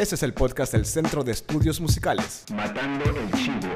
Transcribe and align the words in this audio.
Este 0.00 0.14
es 0.14 0.22
el 0.22 0.32
podcast 0.32 0.72
del 0.72 0.86
Centro 0.86 1.22
de 1.24 1.32
Estudios 1.32 1.78
Musicales. 1.78 2.46
Matando 2.54 3.04
el 3.04 3.30
Chivo. 3.32 3.68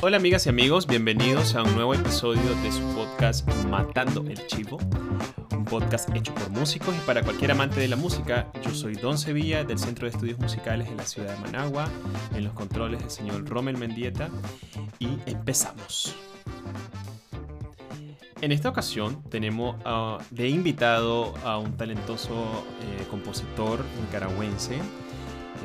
Hola 0.00 0.16
amigas 0.16 0.46
y 0.46 0.48
amigos, 0.48 0.86
bienvenidos 0.86 1.56
a 1.56 1.62
un 1.62 1.74
nuevo 1.74 1.92
episodio 1.92 2.40
de 2.62 2.72
su 2.72 2.80
podcast 2.94 3.46
Matando 3.66 4.24
el 4.26 4.46
Chivo, 4.46 4.78
un 5.50 5.66
podcast 5.66 6.08
hecho 6.16 6.34
por 6.34 6.48
músicos 6.52 6.94
y 6.96 7.06
para 7.06 7.22
cualquier 7.22 7.50
amante 7.50 7.80
de 7.80 7.88
la 7.88 7.96
música. 7.96 8.50
Yo 8.62 8.74
soy 8.74 8.94
Don 8.94 9.18
Sevilla 9.18 9.62
del 9.64 9.78
Centro 9.78 10.06
de 10.06 10.12
Estudios 10.12 10.38
Musicales 10.38 10.88
en 10.88 10.96
la 10.96 11.04
ciudad 11.04 11.34
de 11.34 11.40
Managua, 11.42 11.86
en 12.34 12.44
los 12.44 12.54
controles 12.54 13.00
del 13.00 13.10
señor 13.10 13.46
Rommel 13.46 13.76
Mendieta 13.76 14.30
y 14.98 15.18
empezamos. 15.26 16.16
En 18.44 18.52
esta 18.52 18.68
ocasión 18.68 19.22
tenemos 19.30 19.76
de 20.30 20.48
invitado 20.50 21.32
a 21.46 21.56
un 21.56 21.78
talentoso 21.78 22.34
eh, 22.82 23.06
compositor 23.10 23.82
nicaragüense, 24.02 24.76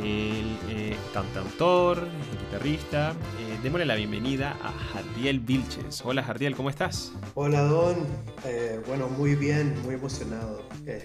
eh, 0.01 0.95
cantautor, 1.13 2.07
guitarrista. 2.39 3.11
Eh, 3.11 3.59
démosle 3.61 3.85
la 3.85 3.95
bienvenida 3.95 4.55
a 4.63 4.71
Jardiel 4.71 5.41
Vilches. 5.41 6.05
Hola 6.05 6.23
Jardiel, 6.23 6.55
¿cómo 6.55 6.69
estás? 6.69 7.11
Hola 7.35 7.63
Don, 7.63 7.97
Eh, 8.45 8.79
bueno, 8.87 9.09
muy 9.09 9.35
bien, 9.35 9.75
muy 9.83 9.95
emocionado. 9.95 10.63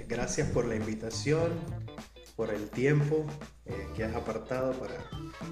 Gracias 0.08 0.48
por 0.50 0.66
la 0.66 0.76
invitación, 0.76 1.50
por 2.36 2.50
el 2.50 2.68
tiempo 2.70 3.24
eh, 3.66 3.86
que 3.96 4.04
has 4.04 4.14
apartado 4.14 4.72
para 4.72 4.94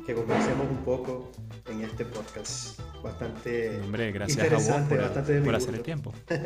que 0.06 0.14
conversemos 0.14 0.66
un 0.68 0.84
poco 0.84 1.30
en 1.70 1.82
este 1.82 2.04
podcast. 2.04 2.80
Bastante 3.02 3.80
Hombre, 3.80 4.12
gracias 4.12 4.38
a 4.38 4.54
vos 4.54 4.62
interesante, 4.62 4.94
por, 4.94 5.04
bastante 5.04 5.40
por 5.40 5.54
hacer 5.54 5.74
el 5.74 5.82
tiempo. 5.82 6.12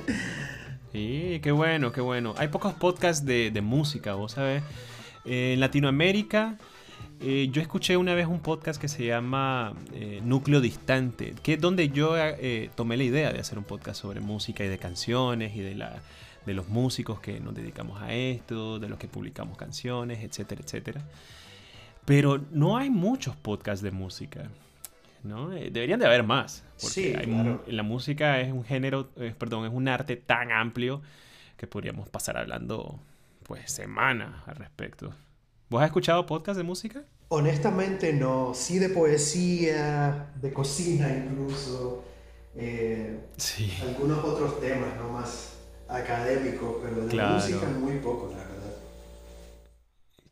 Sí, 0.92 1.40
qué 1.42 1.50
bueno, 1.50 1.92
qué 1.92 2.00
bueno. 2.00 2.34
Hay 2.38 2.48
pocos 2.48 2.72
podcasts 2.72 3.26
de, 3.26 3.50
de 3.50 3.60
música, 3.60 4.14
vos 4.14 4.32
sabés. 4.32 4.62
Eh, 5.26 5.52
en 5.52 5.60
Latinoamérica, 5.60 6.56
eh, 7.20 7.48
yo 7.50 7.62
escuché 7.62 7.96
una 7.96 8.14
vez 8.14 8.26
un 8.26 8.40
podcast 8.40 8.80
que 8.80 8.88
se 8.88 9.06
llama 9.06 9.74
eh, 9.94 10.20
Núcleo 10.22 10.60
Distante, 10.60 11.34
que 11.42 11.54
es 11.54 11.60
donde 11.60 11.88
yo 11.88 12.14
eh, 12.18 12.70
tomé 12.74 12.98
la 12.98 13.04
idea 13.04 13.32
de 13.32 13.38
hacer 13.38 13.56
un 13.56 13.64
podcast 13.64 14.00
sobre 14.02 14.20
música 14.20 14.64
y 14.64 14.68
de 14.68 14.76
canciones 14.76 15.56
y 15.56 15.60
de, 15.60 15.74
la, 15.74 16.02
de 16.46 16.54
los 16.54 16.68
músicos 16.68 17.20
que 17.20 17.40
nos 17.40 17.54
dedicamos 17.54 18.00
a 18.00 18.12
esto, 18.14 18.78
de 18.78 18.88
los 18.88 18.98
que 18.98 19.08
publicamos 19.08 19.58
canciones, 19.58 20.22
etcétera, 20.22 20.62
etcétera. 20.64 21.02
Pero 22.04 22.40
no 22.52 22.76
hay 22.76 22.88
muchos 22.88 23.36
podcasts 23.36 23.82
de 23.82 23.90
música. 23.90 24.48
¿no? 25.24 25.52
Eh, 25.52 25.70
Deberían 25.72 25.98
de 25.98 26.06
haber 26.06 26.22
más. 26.22 26.62
Porque 26.80 26.94
Sí, 26.94 27.04
hay 27.18 27.26
claro. 27.26 27.62
mu- 27.66 27.72
la 27.72 27.82
música 27.82 28.40
es 28.40 28.52
un 28.52 28.62
género, 28.64 29.08
perdón, 29.38 29.66
es 29.66 29.72
un 29.72 29.88
arte 29.88 30.14
tan 30.16 30.52
amplio 30.52 31.02
que 31.56 31.66
podríamos 31.66 32.08
pasar 32.08 32.36
hablando 32.38 33.00
pues 33.42 33.70
semanas 33.72 34.42
al 34.46 34.54
respecto. 34.56 35.12
¿Vos 35.68 35.80
has 35.82 35.86
escuchado 35.86 36.26
podcast 36.26 36.56
de 36.58 36.62
música? 36.62 37.02
Honestamente 37.28 38.12
no, 38.12 38.52
sí 38.54 38.78
de 38.78 38.88
poesía, 38.88 40.28
de 40.40 40.52
cocina 40.52 41.08
incluso, 41.10 42.04
eh, 42.54 43.18
Sí. 43.36 43.72
algunos 43.82 44.22
otros 44.24 44.60
temas, 44.60 44.94
no 44.96 45.12
más 45.88 46.00
académicos, 46.02 46.76
pero 46.82 47.06
de 47.06 47.14
Claro. 47.14 47.24
música 47.24 47.68
muy 47.68 47.98
poco, 47.98 48.30
la 48.32 48.44
verdad. 48.44 48.74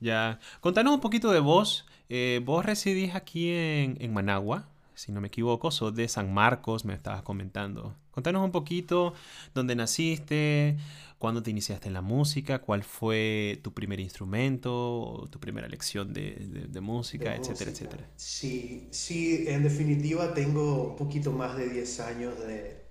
Ya. 0.01 0.39
Contanos 0.61 0.95
un 0.95 1.01
poquito 1.01 1.31
de 1.33 1.41
vos. 1.41 1.87
Eh, 2.09 2.41
vos 2.45 2.65
residís 2.65 3.15
aquí 3.15 3.51
en, 3.51 3.97
en 4.01 4.13
Managua, 4.13 4.69
si 4.95 5.11
no 5.13 5.21
me 5.21 5.29
equivoco, 5.29 5.71
sos 5.71 5.95
de 5.95 6.07
San 6.09 6.33
Marcos, 6.35 6.85
me 6.85 6.95
estabas 6.95 7.23
comentando. 7.23 7.97
Contanos 8.11 8.45
un 8.45 8.53
poquito 8.53 9.15
dónde 9.55 9.75
naciste, 9.75 10.77
cuándo 11.19 11.43
te 11.43 11.51
iniciaste 11.51 11.89
en 11.89 11.95
la 11.95 12.03
música, 12.03 12.61
cuál 12.61 12.85
fue 12.85 13.59
tu 13.63 13.73
primer 13.73 14.01
instrumento, 14.01 15.27
tu 15.31 15.41
primera 15.41 15.67
lección 15.69 16.13
de, 16.13 16.33
de- 16.37 16.67
de 16.69 16.81
música, 16.81 17.33
de 17.33 17.37
etcétera, 17.37 17.71
música. 17.71 17.71
etcétera. 17.71 18.09
Sí, 18.17 18.89
sí, 18.93 19.47
en 19.49 19.63
definitiva 19.65 20.35
tengo 20.35 20.91
un 20.91 20.97
poquito 20.97 21.33
más 21.33 21.57
de 21.57 21.69
10 21.69 22.01
años 22.01 22.39
de, 22.41 22.85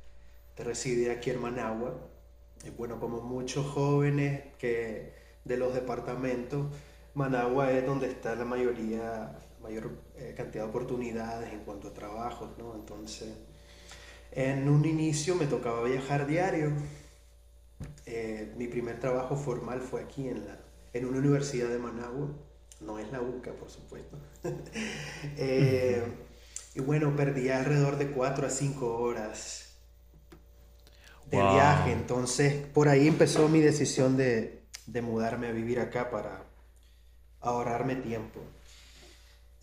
de 0.58 0.64
residir 0.64 1.12
aquí 1.12 1.32
en 1.32 1.42
Managua. 1.42 2.10
Y 2.64 2.70
bueno, 2.72 3.00
como 3.00 3.22
muchos 3.22 3.66
jóvenes 3.66 4.42
que 4.58 5.14
de 5.44 5.58
los 5.58 5.74
departamentos, 5.74 6.68
Managua 7.14 7.72
es 7.72 7.86
donde 7.86 8.08
está 8.08 8.36
la 8.36 8.46
mayoría, 8.46 9.38
mayor 9.62 9.92
eh, 10.16 10.34
cantidad 10.36 10.64
de 10.64 10.70
oportunidades 10.70 11.52
en 11.52 11.60
cuanto 11.60 11.90
a 11.90 11.94
trabajos, 11.94 12.58
¿no? 12.58 12.74
Entonces, 12.76 13.30
en 14.32 14.68
un 14.70 14.86
inicio 14.86 15.36
me 15.36 15.46
tocaba 15.46 15.84
viajar 15.84 16.26
diario. 16.26 16.72
Eh, 18.06 18.54
mi 18.58 18.68
primer 18.68 19.00
trabajo 19.00 19.36
formal 19.36 19.82
fue 19.82 20.02
aquí 20.02 20.28
en, 20.28 20.46
la, 20.46 20.60
en 20.94 21.06
una 21.06 21.20
universidad 21.20 21.70
de 21.70 21.78
Managua. 21.78 22.30
No 22.82 22.98
es 23.00 23.12
la 23.12 23.22
UCA, 23.22 23.54
por 23.54 23.70
supuesto. 23.70 24.18
Eh, 25.38 26.04
y 26.76 26.82
bueno, 26.82 27.16
perdí 27.16 27.50
alrededor 27.50 27.98
de 27.98 28.12
4 28.12 28.48
a 28.48 28.50
5 28.50 28.98
horas 28.98 29.63
de 31.38 31.44
Wow. 31.44 31.54
viaje. 31.54 31.92
Entonces, 31.92 32.54
por 32.74 32.88
ahí 32.90 33.08
empezó 33.08 33.50
mi 33.50 33.60
decisión 33.60 34.18
de, 34.18 34.64
de 34.88 35.02
mudarme 35.02 35.48
a 35.48 35.52
vivir 35.52 35.80
acá 35.80 36.10
para 36.12 36.44
ahorrarme 37.42 37.96
tiempo. 37.98 38.40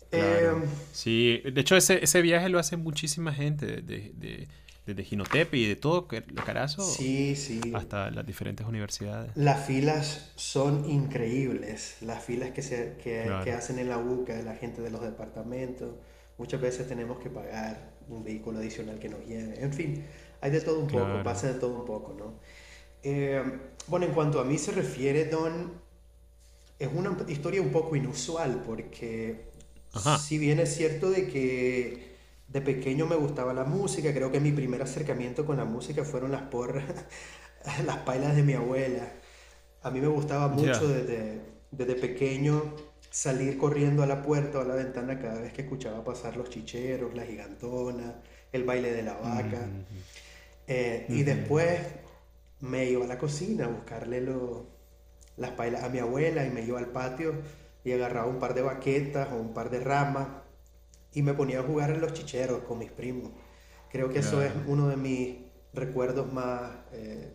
Claro. 0.09 0.57
Eh, 0.63 0.67
Sí, 0.91 1.41
de 1.51 1.61
hecho 1.61 1.75
ese, 1.77 2.03
ese 2.03 2.21
viaje 2.21 2.49
lo 2.49 2.59
hace 2.59 2.77
muchísima 2.77 3.33
gente, 3.33 3.65
desde 3.81 4.11
de, 4.15 4.47
desde 4.85 5.03
Jinotepe 5.03 5.57
y 5.57 5.67
de 5.67 5.75
todo 5.75 6.07
lo 6.27 6.43
Carazo 6.43 6.83
sí, 6.83 7.35
sí. 7.35 7.61
hasta 7.73 8.11
las 8.11 8.25
diferentes 8.25 8.65
universidades. 8.67 9.31
Las 9.35 9.65
filas 9.65 10.31
son 10.35 10.89
increíbles, 10.89 11.97
las 12.01 12.23
filas 12.23 12.51
que, 12.51 12.61
se, 12.61 12.97
que, 13.01 13.23
Claro. 13.25 13.43
que 13.45 13.51
hacen 13.53 13.79
en 13.79 13.89
la 13.89 13.97
UCA, 13.99 14.41
la 14.41 14.55
gente 14.55 14.81
de 14.81 14.89
los 14.91 15.01
departamentos. 15.01 15.95
Muchas 16.37 16.59
veces 16.59 16.87
tenemos 16.87 17.19
que 17.19 17.29
pagar 17.29 17.91
un 18.09 18.23
vehículo 18.23 18.57
adicional 18.59 18.99
que 18.99 19.07
nos 19.07 19.25
lleve. 19.25 19.61
En 19.63 19.71
fin, 19.71 20.03
hay 20.41 20.51
de 20.51 20.61
todo 20.61 20.79
un 20.79 20.87
poco, 20.87 21.05
Claro. 21.05 21.23
pasa 21.23 21.47
de 21.47 21.59
todo 21.59 21.73
un 21.75 21.85
poco, 21.85 22.13
¿no? 22.17 22.33
Eh, 23.03 23.41
bueno, 23.87 24.05
en 24.05 24.13
cuanto 24.13 24.39
a 24.39 24.43
mí 24.43 24.57
se 24.57 24.71
refiere, 24.71 25.25
Don, 25.25 25.73
es 26.79 26.89
una 26.93 27.15
historia 27.27 27.61
un 27.61 27.71
poco 27.71 27.95
inusual 27.95 28.63
porque 28.65 29.45
Ajá. 29.93 30.17
si 30.17 30.37
bien 30.37 30.59
es 30.59 30.75
cierto 30.75 31.09
de 31.09 31.27
que 31.27 32.11
de 32.47 32.61
pequeño 32.61 33.05
me 33.07 33.15
gustaba 33.15 33.53
la 33.53 33.63
música, 33.63 34.13
creo 34.13 34.31
que 34.31 34.39
mi 34.39 34.51
primer 34.51 34.81
acercamiento 34.81 35.45
con 35.45 35.57
la 35.57 35.65
música 35.65 36.03
fueron 36.03 36.31
las 36.31 36.43
porras, 36.43 36.83
las 37.85 37.97
pailas 37.97 38.35
de 38.35 38.43
mi 38.43 38.53
abuela. 38.53 39.07
A 39.83 39.89
mí 39.89 39.99
me 40.01 40.07
gustaba 40.07 40.47
mucho 40.47 40.87
desde, 40.87 41.41
desde 41.71 41.95
pequeño 41.95 42.75
salir 43.09 43.57
corriendo 43.57 44.03
a 44.03 44.05
la 44.05 44.21
puerta 44.21 44.59
o 44.59 44.61
a 44.61 44.65
la 44.65 44.75
ventana 44.75 45.19
cada 45.19 45.41
vez 45.41 45.53
que 45.53 45.63
escuchaba 45.63 46.03
pasar 46.03 46.37
los 46.37 46.49
chicheros, 46.49 47.13
la 47.15 47.23
gigantona, 47.25 48.15
el 48.51 48.63
baile 48.63 48.91
de 48.93 49.03
la 49.03 49.13
vaca. 49.13 49.67
Eh, 50.73 51.05
y 51.09 51.23
después 51.23 51.79
me 52.61 52.85
iba 52.89 53.03
a 53.03 53.07
la 53.07 53.17
cocina 53.17 53.65
a 53.65 53.67
buscarle 53.67 54.21
lo- 54.21 54.67
las 55.37 55.51
pailas 55.51 55.83
a 55.83 55.89
mi 55.89 55.99
abuela 55.99 56.45
y 56.45 56.49
me 56.49 56.61
iba 56.63 56.79
al 56.79 56.87
patio 56.87 57.33
y 57.83 57.91
agarraba 57.91 58.27
un 58.27 58.39
par 58.39 58.53
de 58.53 58.61
baquetas 58.61 59.31
o 59.33 59.35
un 59.35 59.53
par 59.53 59.69
de 59.69 59.79
ramas 59.81 60.27
y 61.13 61.23
me 61.23 61.33
ponía 61.33 61.59
a 61.59 61.63
jugar 61.63 61.89
en 61.91 62.01
los 62.01 62.13
chicheros 62.13 62.59
con 62.63 62.79
mis 62.79 62.91
primos. 62.91 63.31
Creo 63.91 64.09
que 64.09 64.19
eso 64.19 64.41
es 64.41 64.53
uno 64.67 64.87
de 64.87 64.97
mis 64.97 65.37
recuerdos 65.73 66.31
más, 66.31 66.71
eh, 66.93 67.33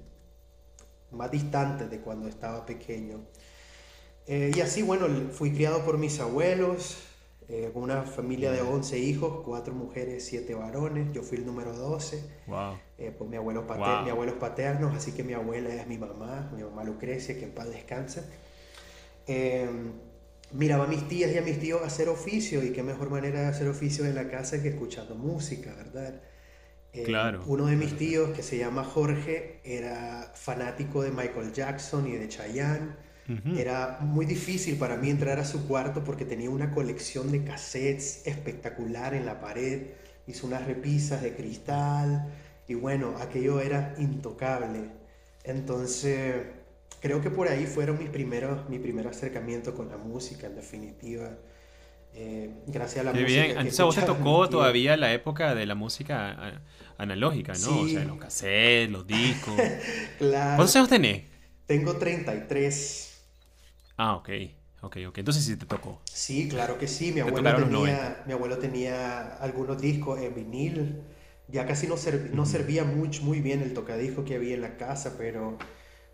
más 1.12 1.30
distantes 1.30 1.90
de 1.90 2.00
cuando 2.00 2.28
estaba 2.28 2.64
pequeño. 2.66 3.20
Eh, 4.26 4.52
y 4.54 4.60
así, 4.60 4.82
bueno, 4.82 5.06
fui 5.30 5.52
criado 5.52 5.84
por 5.84 5.98
mis 5.98 6.18
abuelos, 6.20 6.98
eh, 7.48 7.70
con 7.72 7.82
una 7.84 8.02
familia 8.02 8.50
de 8.50 8.60
11 8.60 8.98
hijos, 8.98 9.42
cuatro 9.44 9.72
mujeres, 9.74 10.24
siete 10.24 10.54
varones, 10.54 11.12
yo 11.12 11.22
fui 11.22 11.38
el 11.38 11.46
número 11.46 11.72
12. 11.76 12.24
Wow. 12.46 12.78
Eh, 12.98 13.14
pues 13.16 13.28
mi 13.28 13.36
abuelo 13.36 13.66
pater- 13.66 13.94
Wow. 13.96 14.04
mi 14.04 14.10
abuelos 14.10 14.36
paternos, 14.36 14.94
así 14.94 15.12
que 15.12 15.22
mi 15.22 15.34
abuela 15.34 15.68
es 15.74 15.86
mi 15.86 15.98
mamá, 15.98 16.50
mi 16.56 16.62
mamá 16.62 16.82
Lucrecia, 16.84 17.36
que 17.38 17.44
en 17.44 17.50
paz 17.52 17.68
descanse. 17.68 18.22
Eh, 19.26 19.68
miraba 20.52 20.84
a 20.84 20.86
mis 20.86 21.06
tías 21.08 21.32
y 21.32 21.38
a 21.38 21.42
mis 21.42 21.58
tíos 21.58 21.82
hacer 21.84 22.08
oficio, 22.08 22.62
y 22.64 22.70
qué 22.70 22.82
mejor 22.82 23.10
manera 23.10 23.40
de 23.40 23.46
hacer 23.48 23.68
oficio 23.68 24.04
en 24.06 24.14
la 24.14 24.28
casa 24.28 24.62
que 24.62 24.68
escuchando 24.68 25.14
música, 25.14 25.74
¿verdad? 25.74 26.20
Eh, 26.92 27.02
Claro. 27.02 27.42
Uno 27.46 27.66
de 27.66 27.76
mis 27.76 27.96
tíos, 27.98 28.30
que 28.30 28.42
se 28.42 28.56
llama 28.56 28.82
Jorge, 28.84 29.60
era 29.64 30.32
fanático 30.34 31.02
de 31.02 31.10
Michael 31.10 31.52
Jackson 31.52 32.06
y 32.06 32.12
de 32.12 32.28
Chayanne. 32.28 33.04
Era 33.56 33.98
muy 34.02 34.24
difícil 34.24 34.76
para 34.78 34.96
mí 34.96 35.10
entrar 35.10 35.40
a 35.40 35.44
su 35.44 35.66
cuarto 35.66 36.04
porque 36.04 36.24
tenía 36.24 36.48
una 36.48 36.70
colección 36.72 37.32
de 37.32 37.42
cassettes 37.42 38.24
espectacular 38.24 39.14
en 39.14 39.26
la 39.26 39.40
pared. 39.40 39.88
Hizo 40.28 40.46
unas 40.46 40.64
repisas 40.64 41.22
de 41.22 41.34
cristal 41.34 42.32
y 42.68 42.74
bueno, 42.74 43.14
aquello 43.18 43.60
era 43.60 43.94
intocable. 43.98 44.90
Entonces, 45.44 46.46
creo 47.00 47.20
que 47.20 47.30
por 47.30 47.48
ahí 47.48 47.66
fueron 47.66 47.98
mis 47.98 48.10
primeros, 48.10 48.68
mi 48.68 48.78
primer 48.78 49.06
acercamiento 49.08 49.74
con 49.74 49.88
la 49.88 49.96
música, 49.98 50.46
en 50.46 50.56
definitiva. 50.56 51.30
Eh, 52.14 52.50
gracias 52.66 53.02
a 53.06 53.12
la 53.12 53.12
Qué 53.12 53.18
música 53.18 53.26
bien. 53.26 53.50
Entonces 53.52 53.80
a 53.80 53.84
vos 53.84 53.94
te 53.94 54.02
tocó 54.02 54.48
todavía 54.50 54.96
la 54.96 55.12
época 55.12 55.54
de 55.54 55.66
la 55.66 55.74
música 55.74 56.62
analógica, 56.98 57.58
¿no? 57.58 57.80
O 57.82 57.88
Sí. 57.88 57.92
sea, 57.92 58.04
los 58.04 58.18
cassettes, 58.18 58.90
los 58.90 59.06
discos. 59.06 59.54
Claro. 60.18 60.56
¿Cuántos 60.56 60.76
años 60.76 60.88
tenés? 60.88 61.24
Tengo 61.66 61.96
33. 61.98 63.22
Ah, 63.98 64.14
ok. 64.16 64.28
Ok, 64.82 64.96
ok. 65.08 65.18
Entonces 65.18 65.44
sí 65.44 65.56
te 65.56 65.66
tocó. 65.66 66.00
Sí, 66.12 66.48
claro 66.48 66.78
que 66.78 66.88
sí. 66.88 67.12
Mi 67.12 67.20
abuelo, 67.20 67.54
tenía, 67.54 68.22
mi 68.26 68.32
abuelo 68.32 68.58
tenía 68.58 69.36
algunos 69.36 69.80
discos 69.80 70.20
en 70.20 70.34
vinil. 70.34 71.02
Ya 71.48 71.66
casi 71.66 71.86
no, 71.86 71.94
no 72.32 72.46
servía 72.46 72.84
mucho, 72.84 73.22
muy 73.22 73.40
bien 73.40 73.62
el 73.62 73.72
tocadisco 73.74 74.24
que 74.24 74.34
había 74.36 74.54
en 74.54 74.62
la 74.62 74.76
casa, 74.76 75.14
pero 75.16 75.56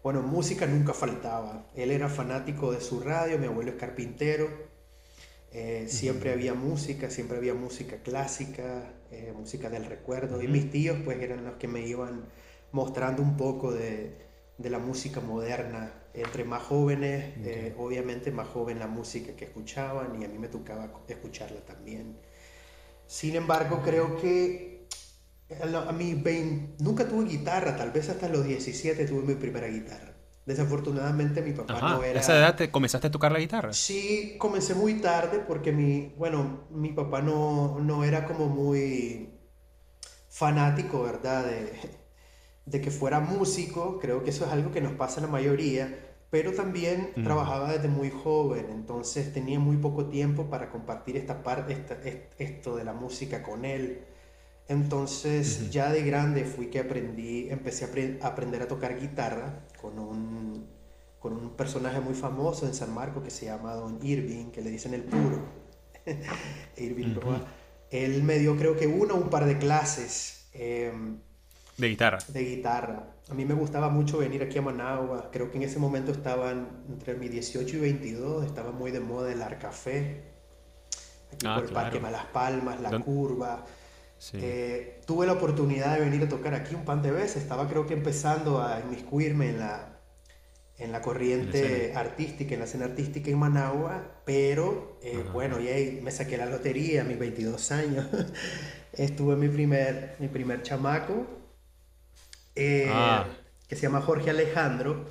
bueno, 0.02 0.22
música 0.22 0.66
nunca 0.66 0.92
faltaba. 0.92 1.66
Él 1.74 1.90
era 1.90 2.08
fanático 2.08 2.72
de 2.72 2.80
su 2.80 3.00
radio, 3.00 3.38
mi 3.38 3.46
abuelo 3.46 3.70
es 3.70 3.76
carpintero. 3.76 4.48
Eh, 5.52 5.86
siempre 5.88 6.32
había 6.32 6.54
música, 6.54 7.10
siempre 7.10 7.36
había 7.36 7.54
música 7.54 7.98
clásica, 8.02 8.94
eh, 9.10 9.32
música 9.36 9.70
del 9.70 9.84
recuerdo. 9.86 10.42
Y 10.42 10.48
mis 10.48 10.70
tíos 10.70 10.98
pues 11.04 11.20
eran 11.20 11.44
los 11.44 11.54
que 11.56 11.68
me 11.68 11.86
iban 11.86 12.24
mostrando 12.72 13.22
un 13.22 13.36
poco 13.36 13.72
de, 13.72 14.16
de 14.58 14.70
la 14.70 14.78
música 14.78 15.20
moderna. 15.20 15.92
Entre 16.14 16.44
más 16.44 16.62
jóvenes, 16.62 17.34
eh, 17.44 17.74
obviamente 17.78 18.30
más 18.30 18.48
joven 18.48 18.78
la 18.78 18.86
música 18.86 19.34
que 19.36 19.46
escuchaban 19.46 20.20
y 20.20 20.24
a 20.24 20.28
mí 20.28 20.38
me 20.38 20.48
tocaba 20.48 20.90
escucharla 21.08 21.60
también. 21.64 22.18
Sin 23.06 23.36
embargo, 23.36 23.82
creo 23.84 24.16
que 24.16 24.71
a 25.60 25.92
mí 25.92 26.22
nunca 26.78 27.08
tuve 27.08 27.26
guitarra, 27.28 27.76
tal 27.76 27.90
vez 27.90 28.08
hasta 28.08 28.28
los 28.28 28.44
17 28.44 29.06
tuve 29.06 29.22
mi 29.22 29.34
primera 29.34 29.66
guitarra. 29.68 30.12
Desafortunadamente 30.44 31.40
mi 31.40 31.52
papá 31.52 31.80
no 31.80 32.02
era... 32.02 32.18
¿A 32.18 32.22
esa 32.22 32.36
edad 32.36 32.56
te 32.56 32.70
comenzaste 32.70 33.06
a 33.06 33.10
tocar 33.10 33.30
la 33.30 33.38
guitarra? 33.38 33.72
Sí, 33.72 34.36
comencé 34.38 34.74
muy 34.74 34.94
tarde 34.94 35.38
porque 35.46 35.70
mi, 35.70 36.14
bueno, 36.18 36.66
mi 36.70 36.90
papá 36.90 37.22
no, 37.22 37.78
no 37.80 38.02
era 38.02 38.26
como 38.26 38.48
muy 38.48 39.30
fanático, 40.28 41.02
¿verdad? 41.04 41.44
De, 41.44 41.72
de 42.66 42.80
que 42.80 42.90
fuera 42.90 43.20
músico, 43.20 43.98
creo 44.00 44.24
que 44.24 44.30
eso 44.30 44.44
es 44.44 44.50
algo 44.50 44.72
que 44.72 44.80
nos 44.80 44.92
pasa 44.94 45.20
a 45.20 45.24
la 45.24 45.28
mayoría, 45.28 45.96
pero 46.30 46.52
también 46.52 47.12
trabajaba 47.22 47.72
desde 47.72 47.88
muy 47.88 48.10
joven, 48.10 48.66
entonces 48.70 49.32
tenía 49.32 49.58
muy 49.60 49.76
poco 49.76 50.06
tiempo 50.06 50.48
para 50.48 50.70
compartir 50.70 51.16
esta 51.16 51.42
parte, 51.42 52.30
esto 52.38 52.76
de 52.76 52.84
la 52.84 52.94
música 52.94 53.42
con 53.42 53.64
él. 53.64 54.06
Entonces 54.72 55.70
ya 55.70 55.92
de 55.92 56.02
grande 56.02 56.44
fui 56.44 56.66
que 56.66 56.80
aprendí, 56.80 57.48
empecé 57.50 57.84
a, 57.84 58.26
aprender 58.26 58.62
a 58.62 58.68
tocar 58.68 58.98
guitarra 58.98 59.66
con 59.80 59.98
un, 59.98 60.66
con 61.18 61.34
un 61.34 61.50
personaje 61.50 62.00
muy 62.00 62.14
famoso 62.14 62.66
en 62.66 62.74
San 62.74 62.92
Marco 62.94 63.22
que 63.22 63.30
se 63.30 63.46
llama 63.46 63.74
Don 63.74 63.98
Irving, 64.02 64.46
que 64.46 64.62
le 64.62 64.70
dicen 64.70 64.94
el 64.94 65.02
puro. 65.02 65.42
Irving 66.76 67.14
Él 67.90 68.22
me 68.22 68.38
dio 68.38 68.56
creo 68.56 68.76
que 68.76 68.86
una 68.86 69.14
o 69.14 69.18
un 69.18 69.28
par 69.28 69.44
de 69.44 69.58
clases. 69.58 70.48
Em, 70.54 71.18
de 71.76 71.88
guitarra. 71.88 72.18
De 72.28 72.44
guitarra. 72.44 73.14
A 73.28 73.34
mí 73.34 73.44
me 73.44 73.54
gustaba 73.54 73.88
mucho 73.88 74.18
venir 74.18 74.42
aquí 74.42 74.58
a 74.58 74.62
Managua. 74.62 75.30
Creo 75.30 75.50
que 75.50 75.58
en 75.58 75.64
ese 75.64 75.78
momento 75.78 76.12
estaban 76.12 76.84
entre 76.88 77.14
mi 77.14 77.28
18 77.28 77.76
y 77.76 77.80
22, 77.80 78.44
estaba 78.44 78.72
muy 78.72 78.90
de 78.90 79.00
moda 79.00 79.32
el 79.32 79.42
Arcafé. 79.42 80.32
Aquí 81.32 81.46
ah, 81.46 81.56
por 81.56 81.64
el 81.64 81.72
Parque 81.72 82.00
Malas 82.00 82.26
Palmas, 82.26 82.80
La 82.80 82.98
Curva. 83.00 83.64
Eh, 84.34 85.00
tuve 85.06 85.26
la 85.26 85.32
oportunidad 85.32 85.94
de 85.94 86.04
venir 86.04 86.22
a 86.22 86.28
tocar 86.28 86.54
aquí 86.54 86.74
un 86.74 86.84
pan 86.84 87.02
de 87.02 87.10
veces. 87.10 87.42
Estaba 87.42 87.68
creo 87.68 87.86
que 87.86 87.94
empezando 87.94 88.62
a 88.62 88.80
inmiscuirme 88.80 89.50
en 89.50 89.58
la, 89.58 90.00
en 90.78 90.92
la 90.92 91.02
corriente 91.02 91.92
artística, 91.94 92.54
en 92.54 92.60
la 92.60 92.66
escena 92.66 92.84
artística 92.86 93.30
en 93.30 93.38
Managua, 93.38 94.22
pero 94.24 94.98
eh, 95.02 95.24
bueno, 95.32 95.60
y 95.60 95.68
ahí 95.68 96.00
me 96.02 96.10
saqué 96.10 96.36
la 96.36 96.46
lotería 96.46 97.02
a 97.02 97.04
mis 97.04 97.18
22 97.18 97.72
años. 97.72 98.06
Estuve 98.92 99.36
mi 99.36 99.48
primer, 99.48 100.16
mi 100.18 100.28
primer 100.28 100.62
chamaco 100.62 101.26
eh, 102.54 102.90
ah. 102.90 103.26
que 103.68 103.76
se 103.76 103.82
llama 103.82 104.00
Jorge 104.00 104.30
Alejandro. 104.30 105.04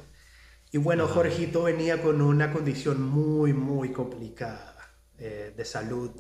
Y 0.72 0.78
bueno, 0.78 1.08
Jorgito 1.08 1.64
venía 1.64 2.02
con 2.02 2.22
una 2.22 2.54
condición 2.54 3.02
muy, 3.02 3.52
muy 3.52 3.92
complicada 3.92 4.78
eh, 5.18 5.54
de 5.56 5.66
salud. 5.66 6.12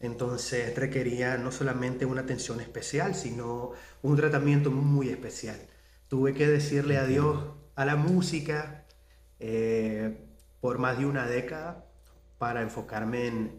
Entonces 0.00 0.76
requería 0.76 1.38
no 1.38 1.50
solamente 1.50 2.04
una 2.04 2.22
atención 2.22 2.60
especial, 2.60 3.14
sino 3.14 3.72
un 4.02 4.16
tratamiento 4.16 4.70
muy 4.70 5.08
especial. 5.08 5.58
Tuve 6.08 6.34
que 6.34 6.46
decirle 6.46 6.98
adiós 6.98 7.38
a 7.74 7.84
la 7.84 7.96
música 7.96 8.84
eh, 9.40 10.18
por 10.60 10.78
más 10.78 10.98
de 10.98 11.06
una 11.06 11.26
década 11.26 11.86
para 12.38 12.62
enfocarme 12.62 13.26
en, 13.26 13.58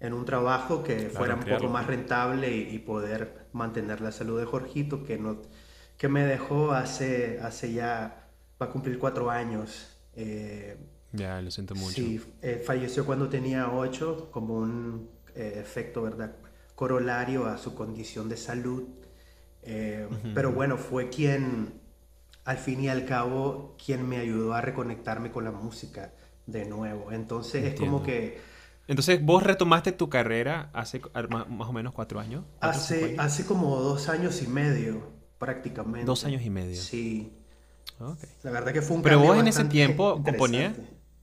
en 0.00 0.12
un 0.12 0.24
trabajo 0.24 0.82
que 0.82 1.08
fuera 1.08 1.34
un 1.34 1.44
poco 1.44 1.68
más 1.68 1.86
rentable 1.86 2.54
y, 2.54 2.74
y, 2.74 2.78
poder 2.78 3.46
mantener 3.52 4.00
la 4.00 4.12
salud 4.12 4.38
de 4.38 4.46
Jorgito, 4.46 5.04
que 5.04 5.18
no, 5.18 5.40
que 6.00 6.08
me 6.08 6.24
dejó 6.24 6.72
hace, 6.72 7.38
hace 7.42 7.74
ya, 7.74 8.26
va 8.60 8.66
a 8.66 8.70
cumplir 8.70 8.98
cuatro 8.98 9.30
años. 9.30 9.98
Eh, 10.14 10.78
ya, 11.12 11.42
lo 11.42 11.50
siento 11.50 11.74
mucho. 11.74 11.94
Sí, 11.94 12.18
eh, 12.40 12.62
falleció 12.64 13.04
cuando 13.04 13.28
tenía 13.28 13.70
ocho, 13.70 14.30
como 14.30 14.56
un 14.56 15.10
eh, 15.34 15.54
efecto, 15.56 16.02
¿verdad? 16.02 16.36
Corolario 16.74 17.46
a 17.46 17.58
su 17.58 17.74
condición 17.74 18.28
de 18.28 18.36
salud. 18.36 18.84
Pero 19.62 20.52
bueno, 20.52 20.78
fue 20.78 21.10
quien, 21.10 21.74
al 22.44 22.56
fin 22.56 22.82
y 22.82 22.88
al 22.88 23.04
cabo, 23.04 23.76
quien 23.84 24.08
me 24.08 24.16
ayudó 24.16 24.54
a 24.54 24.62
reconectarme 24.62 25.30
con 25.30 25.44
la 25.44 25.52
música 25.52 26.12
de 26.46 26.64
nuevo. 26.64 27.12
Entonces 27.12 27.64
es 27.64 27.78
como 27.78 28.02
que... 28.02 28.40
Entonces, 28.88 29.24
¿vos 29.24 29.42
retomaste 29.42 29.92
tu 29.92 30.08
carrera 30.08 30.70
hace 30.72 31.00
más 31.28 31.68
o 31.68 31.72
menos 31.72 31.92
cuatro 31.92 32.18
años? 32.18 32.44
Hace, 32.60 33.16
hace 33.18 33.44
como 33.44 33.78
dos 33.80 34.08
años 34.08 34.42
y 34.42 34.48
medio 34.48 35.20
prácticamente. 35.38 36.04
Dos 36.04 36.24
años 36.24 36.42
y 36.42 36.50
medio. 36.50 36.80
Sí. 36.80 37.32
La 38.42 38.50
verdad 38.50 38.72
que 38.72 38.82
fue 38.82 38.96
un 38.96 39.02
Pero 39.02 39.20
vos 39.20 39.38
en 39.38 39.46
ese 39.46 39.64
tiempo 39.64 40.22
componías, 40.22 40.74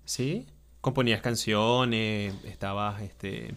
¿sí? 0.06 0.48
¿Componías 0.82 1.22
canciones? 1.22 2.34
¿Estabas 2.44 3.02
este, 3.02 3.54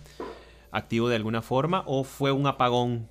activo 0.70 1.08
de 1.08 1.16
alguna 1.16 1.42
forma? 1.42 1.84
¿O 1.86 2.04
fue 2.04 2.32
un 2.32 2.46
apagón 2.46 3.08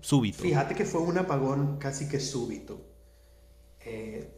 súbito? 0.00 0.42
Fíjate 0.42 0.74
que 0.74 0.84
fue 0.84 1.00
un 1.00 1.18
apagón 1.18 1.78
casi 1.78 2.08
que 2.08 2.20
súbito. 2.20 2.80
Eh, 3.84 4.28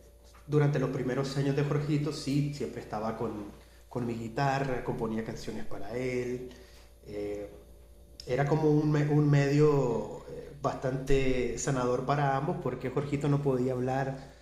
durante 0.47 0.79
los 0.79 0.91
primeros 0.91 1.37
años 1.37 1.57
de 1.57 1.65
Jorgito, 1.65 2.13
sí, 2.13 2.53
siempre 2.55 2.81
estaba 2.81 3.17
con, 3.17 3.53
con 3.89 4.07
mi 4.07 4.15
guitarra, 4.15 4.85
componía 4.85 5.25
canciones 5.25 5.65
para 5.65 5.97
él. 5.97 6.51
Eh, 7.07 7.51
era 8.27 8.47
como 8.47 8.71
un, 8.71 8.95
un 8.95 9.31
medio 9.31 10.25
bastante 10.65 11.59
sanador 11.59 12.07
para 12.07 12.37
ambos 12.37 12.57
porque 12.63 12.91
Jorgito 12.91 13.29
no 13.29 13.43
podía 13.43 13.73
hablar, 13.75 14.33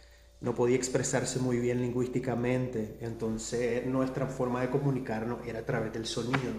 no 0.41 0.55
podía 0.55 0.77
expresarse 0.77 1.41
muy 1.41 1.59
bien 1.59 1.83
lingüísticamente, 1.83 2.97
entonces 3.01 3.85
nuestra 3.87 4.27
forma 4.29 4.61
de 4.63 4.71
comunicarnos 4.71 5.45
era 5.47 5.59
a 5.61 5.67
través 5.67 5.93
del 5.93 6.07
sonido. 6.07 6.53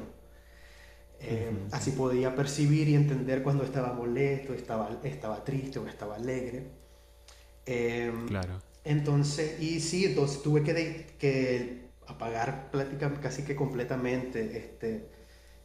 Eh, 1.25 1.51
así 1.71 1.91
podía 1.91 2.35
percibir 2.35 2.89
y 2.89 2.95
entender 2.95 3.43
cuando 3.43 3.63
estaba 3.63 3.93
molesto, 3.93 4.53
estaba, 4.53 4.99
estaba 5.03 5.43
triste 5.43 5.79
o 5.79 5.87
estaba 5.87 6.15
alegre. 6.15 6.67
Em, 7.65 8.27
claro. 8.27 8.59
Entonces, 8.83 9.61
y 9.61 9.79
sí, 9.79 10.05
entonces 10.05 10.41
tuve 10.41 10.63
que, 10.63 11.15
que 11.17 11.83
apagar 12.07 12.69
casi 13.21 13.43
que 13.43 13.55
completamente 13.55 14.57
este, 14.57 15.07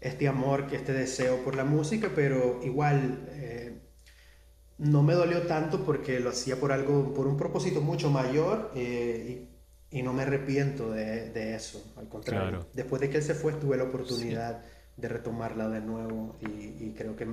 este 0.00 0.28
amor, 0.28 0.66
este 0.70 0.92
deseo 0.92 1.42
por 1.42 1.56
la 1.56 1.64
música, 1.64 2.12
pero 2.14 2.60
igual 2.62 3.26
eh, 3.30 3.78
no 4.78 5.02
me 5.02 5.14
dolió 5.14 5.42
tanto 5.42 5.84
porque 5.84 6.20
lo 6.20 6.30
hacía 6.30 6.60
por 6.60 6.70
algo, 6.70 7.12
por 7.12 7.26
un 7.26 7.36
propósito 7.36 7.80
mucho 7.80 8.10
mayor 8.10 8.70
eh, 8.76 9.48
y, 9.90 10.02
no 10.02 10.12
me 10.12 10.22
arrepiento 10.22 10.92
de, 10.92 11.54
eso, 11.56 11.82
al 11.96 12.08
contrario. 12.08 12.68
Después 12.74 13.00
de 13.00 13.10
que 13.10 13.16
él 13.16 13.22
se 13.24 13.34
fue 13.34 13.54
tuve 13.54 13.76
la 13.76 13.84
oportunidad 13.84 14.62
de 14.98 15.08
retomarla 15.08 15.68
de 15.68 15.80
nuevo 15.80 16.36
y, 16.40 16.90
creo 16.90 17.16
que 17.16 17.26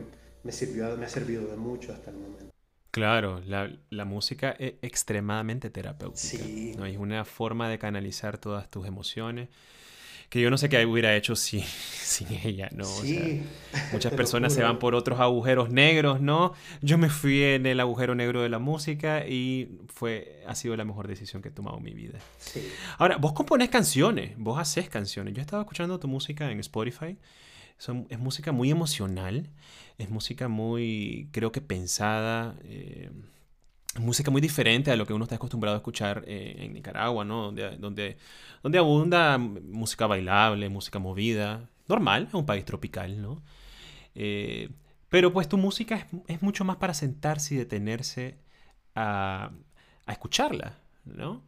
me, 0.43 0.51
sirvió, 0.51 0.95
me 0.97 1.05
ha 1.05 1.09
servido 1.09 1.47
de 1.47 1.57
mucho 1.57 1.93
hasta 1.93 2.11
el 2.11 2.17
momento. 2.17 2.53
Claro, 2.91 3.41
la, 3.45 4.05
música 4.05 4.51
es 4.51 4.75
extremadamente 4.81 5.69
terapéutica. 5.69 6.43
Sí. 6.43 6.73
¿no? 6.77 6.85
Es 6.85 6.97
una 6.97 7.25
forma 7.25 7.67
de 7.67 7.77
canalizar 7.77 8.37
todas 8.37 8.69
tus 8.69 8.87
emociones 8.87 9.49
que 10.29 10.41
yo 10.41 10.49
no 10.49 10.57
sé 10.57 10.69
qué 10.69 10.85
hubiera 10.85 11.15
hecho 11.15 11.35
sin, 11.35 11.61
sin 12.01 12.27
ella, 12.31 12.69
¿no? 12.73 12.85
muchas 13.91 14.13
personas 14.15 14.53
se 14.53 14.63
van 14.63 14.79
por 14.79 14.95
otros 14.95 15.19
agujeros 15.19 15.69
negros, 15.69 16.21
¿no? 16.21 16.53
Yo 16.81 16.97
me 16.97 17.09
fui 17.09 17.43
en 17.43 17.65
el 17.65 17.79
agujero 17.79 18.15
negro 18.15 18.41
de 18.41 18.49
la 18.49 18.59
música 18.59 19.27
y 19.27 19.79
fue, 19.93 20.43
ha 20.47 20.55
sido 20.55 20.75
la 20.75 20.85
mejor 20.85 21.07
decisión 21.07 21.41
que 21.41 21.49
he 21.49 21.51
tomado 21.51 21.77
en 21.77 21.83
mi 21.83 21.93
vida. 21.93 22.19
Ahora, 22.97 23.17
vos 23.17 23.33
componés 23.33 23.69
canciones, 23.69 24.33
vos 24.37 24.59
haces 24.59 24.89
canciones. 24.89 25.33
Yo 25.33 25.41
estaba 25.41 25.61
escuchando 25.61 25.99
tu 25.99 26.07
música 26.07 26.51
en 26.51 26.59
Spotify. 26.59 27.17
Es 27.77 28.19
música 28.19 28.51
muy 28.51 28.71
emocional, 28.71 29.49
es 29.97 30.09
música 30.09 30.47
muy, 30.47 31.29
creo 31.31 31.51
que 31.51 31.61
pensada. 31.61 32.55
Eh, 32.63 33.11
música 33.99 34.31
muy 34.31 34.41
diferente 34.41 34.91
a 34.91 34.95
lo 34.95 35.05
que 35.05 35.13
uno 35.13 35.23
está 35.23 35.35
acostumbrado 35.35 35.75
a 35.75 35.79
escuchar 35.79 36.23
eh, 36.27 36.55
en 36.59 36.73
Nicaragua, 36.73 37.23
¿no? 37.23 37.43
Donde, 37.43 37.77
donde, 37.77 38.17
donde 38.61 38.77
abunda 38.77 39.37
música 39.37 40.07
bailable, 40.07 40.69
música 40.69 40.99
movida. 40.99 41.69
Normal, 41.87 42.25
es 42.27 42.33
un 42.33 42.45
país 42.45 42.65
tropical, 42.65 43.21
¿no? 43.21 43.41
Eh, 44.15 44.69
pero 45.09 45.31
pues 45.31 45.47
tu 45.47 45.57
música 45.57 46.07
es, 46.27 46.41
mucho 46.41 46.65
más 46.65 46.77
para 46.77 46.93
sentarse 46.93 47.55
y 47.55 47.57
detenerse 47.57 48.37
a, 48.95 49.51
a 50.05 50.11
escucharla, 50.11 50.77
¿no? 51.05 51.43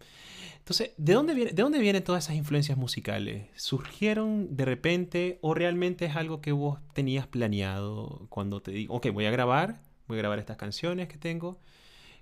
Entonces, 0.67 0.91
¿de 0.97 1.13
dónde, 1.13 1.33
viene, 1.33 1.53
¿de 1.53 1.63
dónde 1.63 1.79
vienen 1.79 2.03
todas 2.03 2.25
esas 2.25 2.35
influencias 2.35 2.77
musicales? 2.77 3.47
¿Surgieron 3.55 4.57
de 4.57 4.65
repente 4.65 5.39
o 5.41 5.53
realmente 5.53 6.03
es 6.03 6.17
algo 6.17 6.41
que 6.41 6.51
vos 6.51 6.79
tenías 6.91 7.25
planeado 7.25 8.27
cuando 8.27 8.61
te 8.61 8.71
digo, 8.71 8.93
ok, 8.95 9.07
voy 9.13 9.27
a 9.27 9.31
grabar, 9.31 9.79
voy 10.09 10.17
a 10.17 10.23
grabar 10.23 10.39
estas 10.39 10.57
canciones 10.57 11.07
que 11.07 11.17
tengo, 11.17 11.57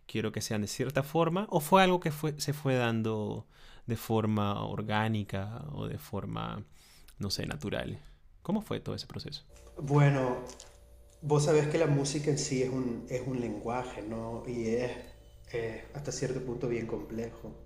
quiero 0.06 0.32
que 0.32 0.42
sean 0.42 0.62
de 0.62 0.68
cierta 0.68 1.02
forma, 1.02 1.48
o 1.50 1.60
fue 1.60 1.82
algo 1.82 2.00
que 2.00 2.12
se 2.38 2.54
fue 2.54 2.75
dando 2.75 3.48
de 3.88 3.96
forma 3.96 4.64
orgánica 4.64 5.66
o 5.72 5.88
de 5.88 5.98
forma, 5.98 6.64
no 7.18 7.32
sé, 7.32 7.48
natural? 7.48 7.98
¿Cómo 8.44 8.62
fue 8.62 8.80
todo 8.80 8.94
ese 8.94 9.08
proceso? 9.08 9.44
Bueno, 9.82 10.38
vos 11.24 11.46
sabés 11.46 11.66
que 11.66 11.80
la 11.80 11.88
música 11.88 12.30
en 12.30 12.38
sí 12.38 12.62
es 12.62 12.70
un, 12.70 13.08
es 13.10 13.24
un 13.25 13.42
lenguaje, 13.42 14.04
¿no? 14.04 14.44
Y 14.46 14.68
es 14.68 14.92
hasta 15.96 16.12
cierto 16.12 16.46
punto 16.46 16.68
bien 16.68 16.86
complejo. 16.86 17.64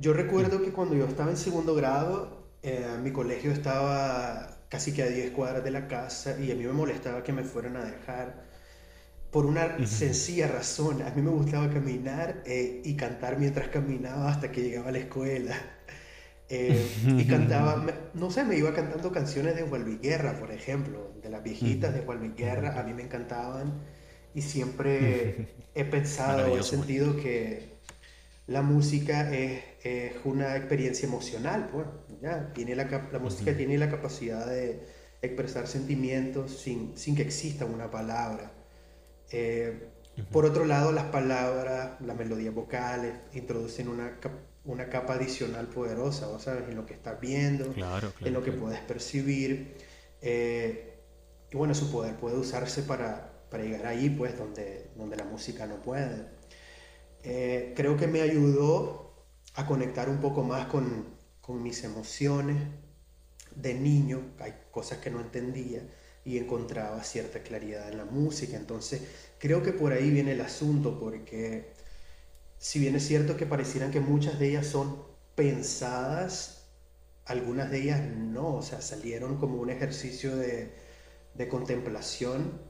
Yo 0.00 0.14
recuerdo 0.14 0.62
que 0.62 0.72
cuando 0.72 0.94
yo 0.94 1.04
estaba 1.04 1.30
en 1.30 1.36
segundo 1.36 1.74
grado, 1.74 2.46
eh, 2.62 2.86
mi 3.02 3.12
colegio 3.12 3.52
estaba 3.52 4.64
casi 4.70 4.94
que 4.94 5.02
a 5.02 5.06
10 5.08 5.32
cuadras 5.32 5.62
de 5.62 5.70
la 5.70 5.88
casa 5.88 6.40
y 6.40 6.50
a 6.50 6.54
mí 6.54 6.64
me 6.64 6.72
molestaba 6.72 7.22
que 7.22 7.34
me 7.34 7.44
fueran 7.44 7.76
a 7.76 7.84
dejar 7.84 8.46
por 9.30 9.44
una 9.44 9.86
sencilla 9.86 10.48
razón. 10.48 11.02
A 11.02 11.10
mí 11.10 11.20
me 11.20 11.30
gustaba 11.30 11.68
caminar 11.68 12.42
eh, 12.46 12.80
y 12.82 12.96
cantar 12.96 13.38
mientras 13.38 13.68
caminaba 13.68 14.30
hasta 14.30 14.50
que 14.50 14.62
llegaba 14.62 14.88
a 14.88 14.92
la 14.92 14.98
escuela. 15.00 15.54
Eh, 16.48 16.84
y 17.16 17.26
cantaba, 17.26 17.86
no 18.14 18.30
sé, 18.30 18.42
me 18.42 18.56
iba 18.56 18.74
cantando 18.74 19.12
canciones 19.12 19.54
de 19.54 19.62
Juan 19.62 20.00
Guerra, 20.00 20.36
por 20.40 20.50
ejemplo, 20.50 21.12
de 21.22 21.28
las 21.28 21.44
viejitas 21.44 21.94
de 21.94 22.00
Juan 22.00 22.34
Guerra, 22.34 22.80
a 22.80 22.82
mí 22.82 22.92
me 22.92 23.02
encantaban 23.02 23.84
y 24.34 24.42
siempre 24.42 25.48
he 25.74 25.84
pensado, 25.84 26.58
he 26.58 26.62
sentido 26.62 27.16
que 27.16 27.79
la 28.50 28.62
música 28.62 29.32
es, 29.32 29.62
es 29.84 30.12
una 30.24 30.56
experiencia 30.56 31.06
emocional, 31.06 31.68
pues, 31.72 31.86
ya, 32.20 32.52
tiene 32.52 32.74
la, 32.74 33.08
la 33.12 33.18
música 33.20 33.56
tiene 33.56 33.78
la 33.78 33.88
capacidad 33.88 34.44
de 34.44 34.82
expresar 35.22 35.68
sentimientos 35.68 36.58
sin, 36.58 36.98
sin 36.98 37.14
que 37.14 37.22
exista 37.22 37.64
una 37.64 37.88
palabra. 37.92 38.50
Eh, 39.30 39.88
por 40.32 40.44
otro 40.46 40.64
lado, 40.64 40.90
las 40.90 41.04
palabras, 41.04 42.00
las 42.00 42.16
melodías 42.16 42.52
vocales 42.52 43.14
introducen 43.34 43.86
una, 43.86 44.18
una 44.64 44.88
capa 44.88 45.14
adicional 45.14 45.68
poderosa, 45.68 46.26
¿vos 46.26 46.42
sabes? 46.42 46.68
En 46.68 46.74
lo 46.74 46.86
que 46.86 46.94
estás 46.94 47.20
viendo, 47.20 47.72
en 48.20 48.32
lo 48.32 48.42
que 48.42 48.50
puedes 48.50 48.80
percibir. 48.80 49.76
Eh, 50.22 50.98
y 51.52 51.56
bueno, 51.56 51.72
su 51.72 51.92
poder 51.92 52.16
puede 52.16 52.36
usarse 52.36 52.82
para, 52.82 53.44
para 53.48 53.62
llegar 53.62 53.86
ahí, 53.86 54.10
pues, 54.10 54.36
donde, 54.36 54.90
donde 54.96 55.16
la 55.16 55.24
música 55.24 55.68
no 55.68 55.80
puede. 55.80 56.39
Eh, 57.22 57.72
creo 57.76 57.96
que 57.96 58.06
me 58.06 58.20
ayudó 58.22 59.14
a 59.54 59.66
conectar 59.66 60.08
un 60.08 60.20
poco 60.20 60.42
más 60.42 60.66
con, 60.66 61.06
con 61.40 61.62
mis 61.62 61.84
emociones 61.84 62.56
de 63.54 63.74
niño, 63.74 64.32
hay 64.38 64.54
cosas 64.70 64.98
que 64.98 65.10
no 65.10 65.20
entendía 65.20 65.82
y 66.24 66.38
encontraba 66.38 67.02
cierta 67.04 67.42
claridad 67.42 67.88
en 67.90 67.98
la 67.98 68.04
música. 68.04 68.56
Entonces, 68.56 69.02
creo 69.38 69.62
que 69.62 69.72
por 69.72 69.92
ahí 69.92 70.10
viene 70.10 70.32
el 70.32 70.40
asunto, 70.40 70.98
porque 71.00 71.72
si 72.58 72.78
bien 72.78 72.96
es 72.96 73.06
cierto 73.06 73.36
que 73.36 73.46
parecieran 73.46 73.90
que 73.90 74.00
muchas 74.00 74.38
de 74.38 74.48
ellas 74.50 74.66
son 74.66 75.02
pensadas, 75.34 76.68
algunas 77.26 77.70
de 77.70 77.82
ellas 77.82 78.02
no, 78.02 78.56
o 78.56 78.62
sea, 78.62 78.80
salieron 78.82 79.38
como 79.38 79.60
un 79.60 79.70
ejercicio 79.70 80.36
de, 80.36 80.72
de 81.34 81.48
contemplación, 81.48 82.60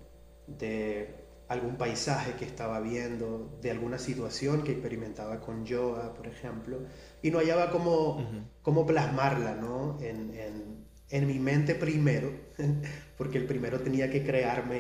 de 0.47 1.20
algún 1.51 1.77
paisaje 1.77 2.35
que 2.35 2.45
estaba 2.45 2.79
viendo, 2.79 3.59
de 3.61 3.73
alguna 3.73 3.99
situación 3.99 4.63
que 4.63 4.71
experimentaba 4.71 5.41
con 5.41 5.67
yoga, 5.67 6.15
por 6.15 6.29
ejemplo, 6.29 6.79
y 7.23 7.33
no 7.33 7.39
hallaba 7.39 7.73
cómo, 7.73 8.25
cómo 8.63 8.87
plasmarla 8.87 9.57
¿no? 9.57 9.99
en, 10.01 10.33
en, 10.33 10.87
en, 11.09 11.27
mi 11.27 11.41
mente 11.41 11.75
primero, 11.75 12.31
porque 13.19 13.39
el 13.39 13.47
primero 13.47 13.81
tenía 13.81 14.09
que 14.13 14.23
crearme 14.23 14.79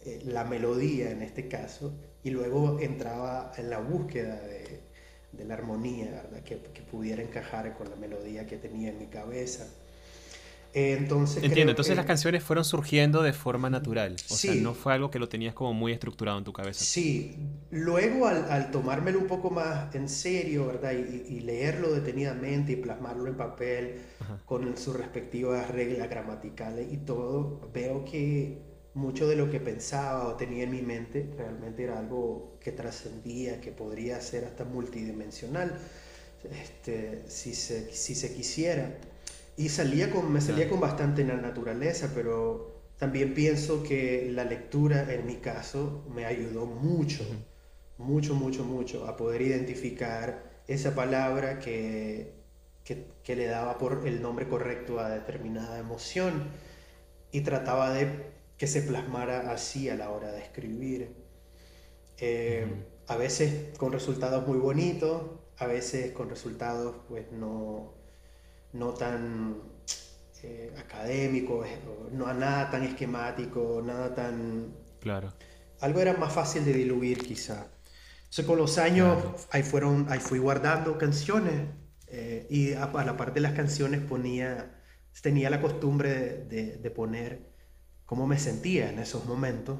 eh, 0.00 0.22
la 0.24 0.44
melodía 0.44 1.10
en 1.10 1.20
este 1.20 1.46
caso, 1.46 1.94
y 2.22 2.30
luego 2.30 2.80
entraba 2.80 3.52
en 3.58 3.68
la 3.68 3.78
búsqueda 3.78 4.40
de, 4.40 4.80
de 5.32 5.44
la 5.44 5.52
armonía, 5.52 6.10
¿verdad? 6.10 6.42
Que, 6.42 6.58
que 6.72 6.82
pudiera 6.82 7.22
encajar 7.22 7.76
con 7.76 7.90
la 7.90 7.96
melodía 7.96 8.46
que 8.46 8.56
tenía 8.56 8.88
en 8.88 8.98
mi 8.98 9.08
cabeza. 9.08 9.66
Entonces, 10.74 11.42
Entiendo, 11.42 11.72
entonces 11.72 11.94
las 11.96 12.06
canciones 12.06 12.42
fueron 12.42 12.64
surgiendo 12.64 13.22
de 13.22 13.34
forma 13.34 13.68
natural. 13.68 14.16
O 14.30 14.34
sea, 14.34 14.54
no 14.54 14.72
fue 14.72 14.94
algo 14.94 15.10
que 15.10 15.18
lo 15.18 15.28
tenías 15.28 15.52
como 15.54 15.74
muy 15.74 15.92
estructurado 15.92 16.38
en 16.38 16.44
tu 16.44 16.52
cabeza. 16.54 16.82
Sí, 16.82 17.36
luego 17.70 18.26
al, 18.26 18.50
al 18.50 18.70
tomármelo 18.70 19.18
un 19.18 19.26
poco 19.26 19.50
más 19.50 19.94
en 19.94 20.08
serio, 20.08 20.66
¿verdad? 20.66 20.92
Y, 20.92 21.40
leerlo 21.42 21.92
detenidamente 21.92 22.72
y 22.72 22.76
plasmarlo 22.76 23.26
en 23.26 23.36
papel 23.36 24.00
con 24.46 24.76
sus 24.76 24.96
respectivas 24.96 25.68
reglas 25.70 26.08
gramaticales 26.08 26.90
y 26.92 26.98
todo, 26.98 27.68
veo 27.74 28.04
que 28.04 28.62
mucho 28.94 29.26
de 29.26 29.36
lo 29.36 29.50
que 29.50 29.58
pensaba 29.58 30.28
o 30.28 30.36
tenía 30.36 30.64
en 30.64 30.70
mi 30.70 30.82
mente 30.82 31.28
realmente 31.36 31.82
era 31.82 31.98
algo 31.98 32.58
que 32.60 32.72
trascendía, 32.72 33.60
que 33.60 33.72
podría 33.72 34.20
ser 34.20 34.44
hasta 34.44 34.64
multidimensional, 34.64 35.76
este, 36.50 37.22
si, 37.26 37.54
se, 37.54 37.92
si 37.92 38.14
se 38.14 38.34
quisiera. 38.34 38.96
Y 39.62 39.68
salía 39.68 40.10
con, 40.10 40.32
me 40.32 40.40
salía 40.40 40.68
con 40.68 40.80
bastante 40.80 41.22
naturaleza, 41.22 42.10
pero 42.12 42.82
también 42.98 43.32
pienso 43.32 43.84
que 43.84 44.28
la 44.32 44.42
lectura, 44.42 45.06
en 45.14 45.24
mi 45.24 45.36
caso, 45.36 46.04
me 46.12 46.26
ayudó 46.26 46.66
mucho, 46.66 47.22
mucho, 47.96 48.34
mucho, 48.34 48.64
mucho 48.64 49.06
a 49.06 49.16
poder 49.16 49.40
identificar 49.40 50.62
esa 50.66 50.96
palabra 50.96 51.60
que, 51.60 52.32
que, 52.82 53.06
que, 53.22 53.36
le 53.36 53.46
daba 53.46 53.78
por 53.78 54.02
el 54.04 54.20
nombre 54.20 54.48
correcto 54.48 54.98
a 54.98 55.08
determinada 55.08 55.78
emoción 55.78 56.48
y 57.30 57.42
trataba 57.42 57.92
de 57.92 58.32
que 58.58 58.66
se 58.66 58.82
plasmara 58.82 59.52
así 59.52 59.88
a 59.88 59.94
la 59.94 60.10
hora 60.10 60.32
de 60.32 60.40
escribir. 60.40 61.14
Eh, 62.18 62.66
a 63.06 63.14
veces 63.16 63.78
con 63.78 63.92
resultados 63.92 64.44
muy 64.44 64.58
bonitos, 64.58 65.22
a 65.56 65.66
veces 65.66 66.10
con 66.10 66.30
resultados 66.30 66.96
pues 67.08 67.30
no, 67.30 68.01
no 68.72 68.90
tan 68.94 69.56
eh, 70.42 70.74
académico, 70.78 71.64
no 72.12 72.32
nada 72.34 72.70
tan 72.70 72.82
esquemático, 72.84 73.82
nada 73.84 74.14
tan... 74.14 74.74
Claro. 75.00 75.32
Algo 75.80 76.00
era 76.00 76.14
más 76.14 76.32
fácil 76.32 76.64
de 76.64 76.72
diluir 76.72 77.18
quizá. 77.18 77.66
Entonces 78.18 78.46
con 78.46 78.58
los 78.58 78.78
años 78.78 79.22
ahí, 79.50 79.62
fueron, 79.62 80.06
ahí 80.08 80.18
fui 80.18 80.38
guardando 80.38 80.96
canciones 80.96 81.68
eh, 82.06 82.46
y 82.50 82.72
a, 82.72 82.90
la 83.04 83.16
parte 83.16 83.34
de 83.34 83.40
las 83.40 83.52
canciones 83.52 84.00
ponía, 84.00 84.80
tenía 85.22 85.50
la 85.50 85.60
costumbre 85.60 86.44
de, 86.48 86.78
de, 86.78 86.90
poner 86.90 87.52
cómo 88.06 88.26
me 88.26 88.38
sentía 88.38 88.90
en 88.90 88.98
esos 88.98 89.26
momentos. 89.26 89.78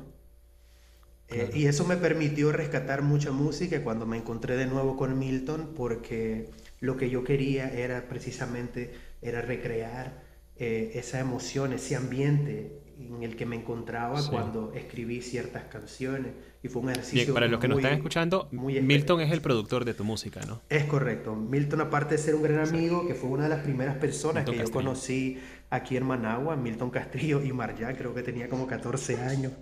Eh, 1.28 1.50
y 1.54 1.66
eso 1.66 1.84
me 1.84 1.96
permitió 1.96 2.52
rescatar 2.52 3.02
mucha 3.02 3.32
música 3.32 3.82
cuando 3.82 4.06
me 4.06 4.18
encontré 4.18 4.56
de 4.56 4.66
nuevo 4.66 4.96
con 4.96 5.18
Milton 5.18 5.72
porque 5.74 6.50
lo 6.82 6.96
que 6.96 7.08
yo 7.08 7.22
quería 7.24 7.72
era 7.72 8.08
precisamente 8.08 8.92
era 9.22 9.40
recrear 9.40 10.20
eh, 10.56 10.90
esa 10.94 11.20
emoción, 11.20 11.72
ese 11.72 11.94
ambiente 11.94 12.82
en 12.98 13.22
el 13.22 13.36
que 13.36 13.46
me 13.46 13.54
encontraba 13.56 14.20
cuando 14.28 14.72
escribí 14.74 15.22
ciertas 15.22 15.64
canciones. 15.64 16.32
Y 16.60 16.68
fue 16.68 16.82
un 16.82 16.90
ejercicio. 16.90 17.22
Bien, 17.22 17.34
para 17.34 17.46
los 17.46 17.60
que 17.60 17.68
nos 17.68 17.78
están 17.78 17.94
escuchando, 17.94 18.48
Milton 18.50 19.20
es 19.20 19.30
el 19.30 19.40
productor 19.40 19.84
de 19.84 19.94
tu 19.94 20.02
música, 20.02 20.40
¿no? 20.46 20.60
Es 20.68 20.84
correcto. 20.84 21.36
Milton, 21.36 21.82
aparte 21.82 22.16
de 22.16 22.18
ser 22.18 22.34
un 22.34 22.42
gran 22.42 22.66
amigo, 22.68 23.06
que 23.06 23.14
fue 23.14 23.30
una 23.30 23.44
de 23.44 23.50
las 23.50 23.60
primeras 23.60 23.96
personas 23.96 24.44
que 24.44 24.56
yo 24.56 24.70
conocí 24.70 25.38
aquí 25.70 25.96
en 25.96 26.04
Managua, 26.04 26.56
Milton 26.56 26.90
Castrillo 26.90 27.42
y 27.42 27.52
Marjá, 27.52 27.94
creo 27.96 28.12
que 28.12 28.22
tenía 28.22 28.48
como 28.48 28.66
14 28.66 29.20
años. 29.22 29.52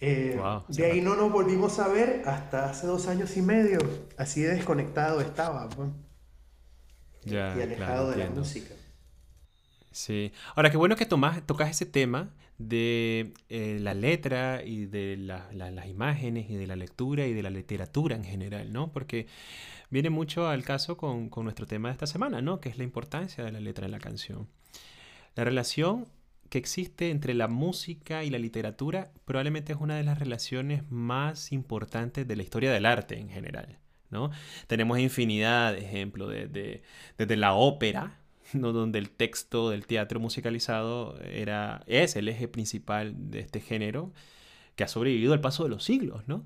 Eh, 0.00 0.36
de 0.66 0.84
ahí 0.84 1.00
no 1.00 1.14
nos 1.14 1.30
volvimos 1.30 1.78
a 1.78 1.86
ver 1.86 2.22
hasta 2.26 2.68
hace 2.68 2.88
dos 2.88 3.06
años 3.06 3.36
y 3.36 3.42
medio. 3.42 3.78
Así 4.16 4.42
de 4.42 4.54
desconectado 4.54 5.20
estaba. 5.20 5.68
Pues 7.22 7.34
y 7.34 7.36
alejado 7.36 8.10
de 8.10 8.16
la 8.16 8.30
música. 8.30 8.74
Sí. 9.90 10.32
Ahora, 10.54 10.70
qué 10.70 10.76
bueno 10.76 10.96
que 10.96 11.06
tomas, 11.06 11.46
tocas 11.46 11.70
ese 11.70 11.86
tema 11.86 12.30
de 12.58 13.34
eh, 13.48 13.78
la 13.80 13.94
letra 13.94 14.62
y 14.64 14.86
de 14.86 15.16
las 15.16 15.86
imágenes 15.86 16.50
y 16.50 16.56
de 16.56 16.66
la 16.66 16.76
lectura 16.76 17.26
y 17.26 17.34
de 17.34 17.42
la 17.42 17.50
literatura 17.50 18.16
en 18.16 18.24
general, 18.24 18.72
¿no? 18.72 18.92
Porque 18.92 19.26
viene 19.90 20.10
mucho 20.10 20.48
al 20.48 20.64
caso 20.64 20.96
con, 20.96 21.28
con, 21.28 21.44
nuestro 21.44 21.66
tema 21.66 21.88
de 21.88 21.92
esta 21.92 22.06
semana, 22.06 22.40
¿no? 22.40 22.60
Que 22.60 22.68
es 22.68 22.78
la 22.78 22.84
importancia 22.84 23.44
de 23.44 23.52
la 23.52 23.60
letra 23.60 23.86
en 23.86 23.92
la 23.92 23.98
canción. 23.98 24.48
La 25.34 25.44
relación 25.44 26.06
que 26.48 26.58
existe 26.58 27.10
entre 27.10 27.34
la 27.34 27.48
música 27.48 28.24
y 28.24 28.30
la 28.30 28.38
literatura 28.38 29.10
probablemente 29.24 29.72
es 29.72 29.78
una 29.80 29.96
de 29.96 30.02
las 30.02 30.18
relaciones 30.18 30.82
más 30.90 31.50
importantes 31.50 32.28
de 32.28 32.36
la 32.36 32.42
historia 32.42 32.70
del 32.70 32.86
arte 32.86 33.18
en 33.18 33.30
general. 33.30 33.78
Tenemos 34.66 34.98
infinidad 34.98 35.72
de 35.72 35.80
ejemplos 35.80 36.30
desde 36.30 36.82
de, 37.18 37.36
la 37.36 37.54
ópera, 37.54 38.18
¿no? 38.52 38.72
donde 38.72 38.98
el 38.98 39.10
texto 39.10 39.70
del 39.70 39.86
teatro 39.86 40.20
musicalizado 40.20 41.18
era, 41.20 41.82
es 41.86 42.16
el 42.16 42.28
eje 42.28 42.48
principal 42.48 43.14
de 43.30 43.40
este 43.40 43.60
género 43.60 44.12
que 44.76 44.84
ha 44.84 44.88
sobrevivido 44.88 45.32
al 45.32 45.40
paso 45.40 45.64
de 45.64 45.70
los 45.70 45.84
siglos, 45.84 46.22
¿no? 46.26 46.44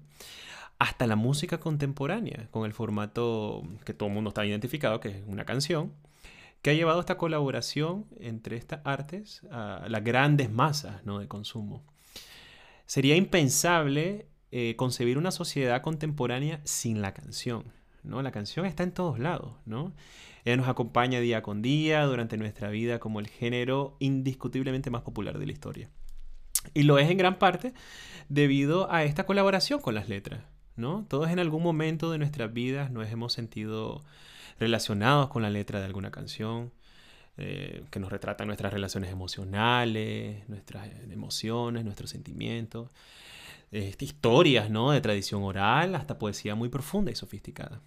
hasta 0.79 1.07
la 1.07 1.17
música 1.17 1.59
contemporánea, 1.59 2.49
con 2.51 2.67
el 2.67 2.73
formato 2.73 3.63
que 3.85 3.95
todo 3.95 4.09
el 4.09 4.15
mundo 4.15 4.29
está 4.29 4.45
identificado, 4.45 5.01
que 5.01 5.09
es 5.09 5.23
una 5.27 5.45
canción, 5.45 5.93
que 6.61 6.71
ha 6.71 6.75
llevado 6.75 7.01
esta 7.01 7.17
colaboración 7.17 8.07
entre 8.21 8.57
estas 8.57 8.81
artes 8.85 9.43
a 9.51 9.87
las 9.89 10.05
grandes 10.05 10.51
masas 10.51 11.05
¿no? 11.05 11.19
de 11.19 11.29
consumo. 11.29 11.83
Sería 12.87 13.17
impensable 13.17 14.27
eh, 14.59 14.75
concebir 14.75 15.19
una 15.19 15.33
sociedad 15.33 15.83
contemporánea 15.83 16.63
sin 16.65 17.03
la 17.03 17.13
canción. 17.13 17.65
¿no? 18.03 18.23
La 18.23 18.31
canción 18.31 18.65
está 18.65 18.85
en 18.85 18.93
todos 18.93 19.19
lados. 19.19 19.53
¿no? 19.67 19.93
Ella 20.47 20.57
nos 20.57 20.67
acompaña 20.67 21.21
día 21.21 21.43
con 21.43 21.61
día 21.61 22.07
durante 22.07 22.39
nuestra 22.39 22.71
vida 22.71 22.99
como 22.99 23.21
el 23.21 23.27
género 23.27 23.99
indiscutiblemente 23.99 24.89
más 24.89 25.03
popular 25.03 25.39
de 25.39 25.45
la 25.45 25.53
historia. 25.53 25.91
Y 26.73 26.85
lo 26.85 26.99
es 26.99 27.11
en 27.11 27.19
gran 27.19 27.39
parte 27.39 27.75
debido 28.31 28.91
a 28.91 29.05
esta 29.05 29.27
colaboración 29.27 29.79
con 29.79 29.95
las 29.95 30.09
letras. 30.09 30.41
¿no? 30.75 31.05
Todos 31.07 31.29
en 31.29 31.39
algún 31.39 31.63
momento 31.63 32.11
de 32.11 32.17
nuestras 32.17 32.51
vidas 32.51 32.91
nos 32.91 33.11
hemos 33.11 33.35
sentido 33.35 34.05
relacionados 34.59 35.29
con 35.29 35.43
la 35.43 35.51
letra 35.51 35.81
de 35.81 35.85
alguna 35.85 36.11
canción, 36.11 36.73
eh, 37.37 37.85
que 37.91 38.01
nos 38.01 38.11
retrata 38.11 38.47
nuestras 38.47 38.73
relaciones 38.73 39.11
emocionales, 39.11 40.49
nuestras 40.49 40.89
emociones, 41.11 41.85
nuestros 41.85 42.09
sentimientos, 42.09 42.89
este, 43.71 44.05
historias 44.05 44.71
¿no? 44.71 44.91
de 44.91 45.01
tradición 45.01 45.43
oral, 45.43 45.95
hasta 45.95 46.19
poesía 46.19 46.55
muy 46.55 46.69
profunda 46.69 47.11
y 47.11 47.15
sofisticada. 47.15 47.81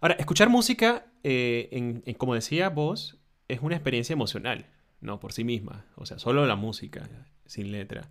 Ahora, 0.00 0.14
escuchar 0.14 0.48
música, 0.48 1.06
eh, 1.24 2.14
como 2.16 2.34
decía 2.34 2.70
vos, 2.70 3.18
es 3.48 3.60
una 3.60 3.76
experiencia 3.76 4.14
emocional, 4.14 4.66
no 5.00 5.20
por 5.20 5.32
sí 5.32 5.44
misma, 5.44 5.84
o 5.96 6.06
sea, 6.06 6.18
solo 6.18 6.46
la 6.46 6.56
música, 6.56 7.08
sin 7.46 7.70
letra. 7.72 8.10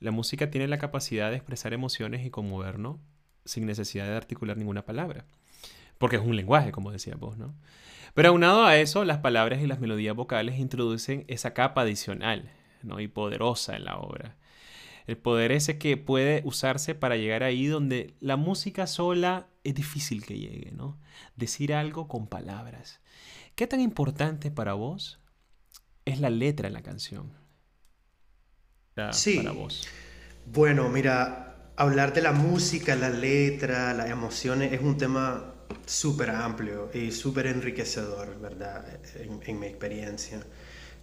La 0.00 0.10
música 0.10 0.50
tiene 0.50 0.68
la 0.68 0.78
capacidad 0.78 1.30
de 1.30 1.36
expresar 1.36 1.72
emociones 1.72 2.24
y 2.24 2.30
conmovernos 2.30 2.98
sin 3.44 3.66
necesidad 3.66 4.06
de 4.06 4.16
articular 4.16 4.56
ninguna 4.56 4.84
palabra. 4.84 5.24
Porque 5.98 6.16
es 6.16 6.22
un 6.22 6.36
lenguaje, 6.36 6.70
como 6.70 6.92
decía 6.92 7.16
vos, 7.16 7.36
¿no? 7.36 7.54
Pero 8.14 8.30
aunado 8.30 8.64
a 8.64 8.76
eso, 8.76 9.04
las 9.04 9.18
palabras 9.18 9.60
y 9.60 9.66
las 9.66 9.80
melodías 9.80 10.14
vocales 10.14 10.58
introducen 10.58 11.24
esa 11.28 11.54
capa 11.54 11.82
adicional, 11.82 12.50
¿no? 12.82 13.00
Y 13.00 13.08
poderosa 13.08 13.76
en 13.76 13.84
la 13.84 13.98
obra. 13.98 14.36
El 15.08 15.16
poder 15.16 15.50
ese 15.50 15.78
que 15.78 15.96
puede 15.96 16.42
usarse 16.44 16.94
para 16.94 17.16
llegar 17.16 17.42
ahí 17.42 17.66
donde 17.66 18.14
la 18.20 18.36
música 18.36 18.86
sola 18.86 19.48
es 19.64 19.74
difícil 19.74 20.24
que 20.24 20.38
llegue, 20.38 20.70
¿no? 20.70 21.00
Decir 21.34 21.74
algo 21.74 22.06
con 22.06 22.28
palabras. 22.28 23.00
¿Qué 23.56 23.66
tan 23.66 23.80
importante 23.80 24.52
para 24.52 24.74
vos 24.74 25.18
es 26.04 26.20
la 26.20 26.30
letra 26.30 26.68
en 26.68 26.74
la 26.74 26.82
canción? 26.82 27.32
sí. 29.12 29.38
para 29.38 29.52
vos. 29.52 29.88
Bueno, 30.46 30.88
mira, 30.88 31.72
hablar 31.76 32.12
de 32.12 32.22
la 32.22 32.32
música, 32.32 32.94
la 32.94 33.10
letra, 33.10 33.94
las 33.94 34.10
emociones 34.10 34.72
es 34.72 34.80
un 34.80 34.96
tema 34.96 35.54
súper 35.86 36.30
amplio 36.30 36.90
y 36.92 37.12
súper 37.12 37.46
enriquecedor, 37.46 38.38
¿verdad? 38.40 39.00
En, 39.16 39.58
mi 39.58 39.66
experiencia. 39.66 40.40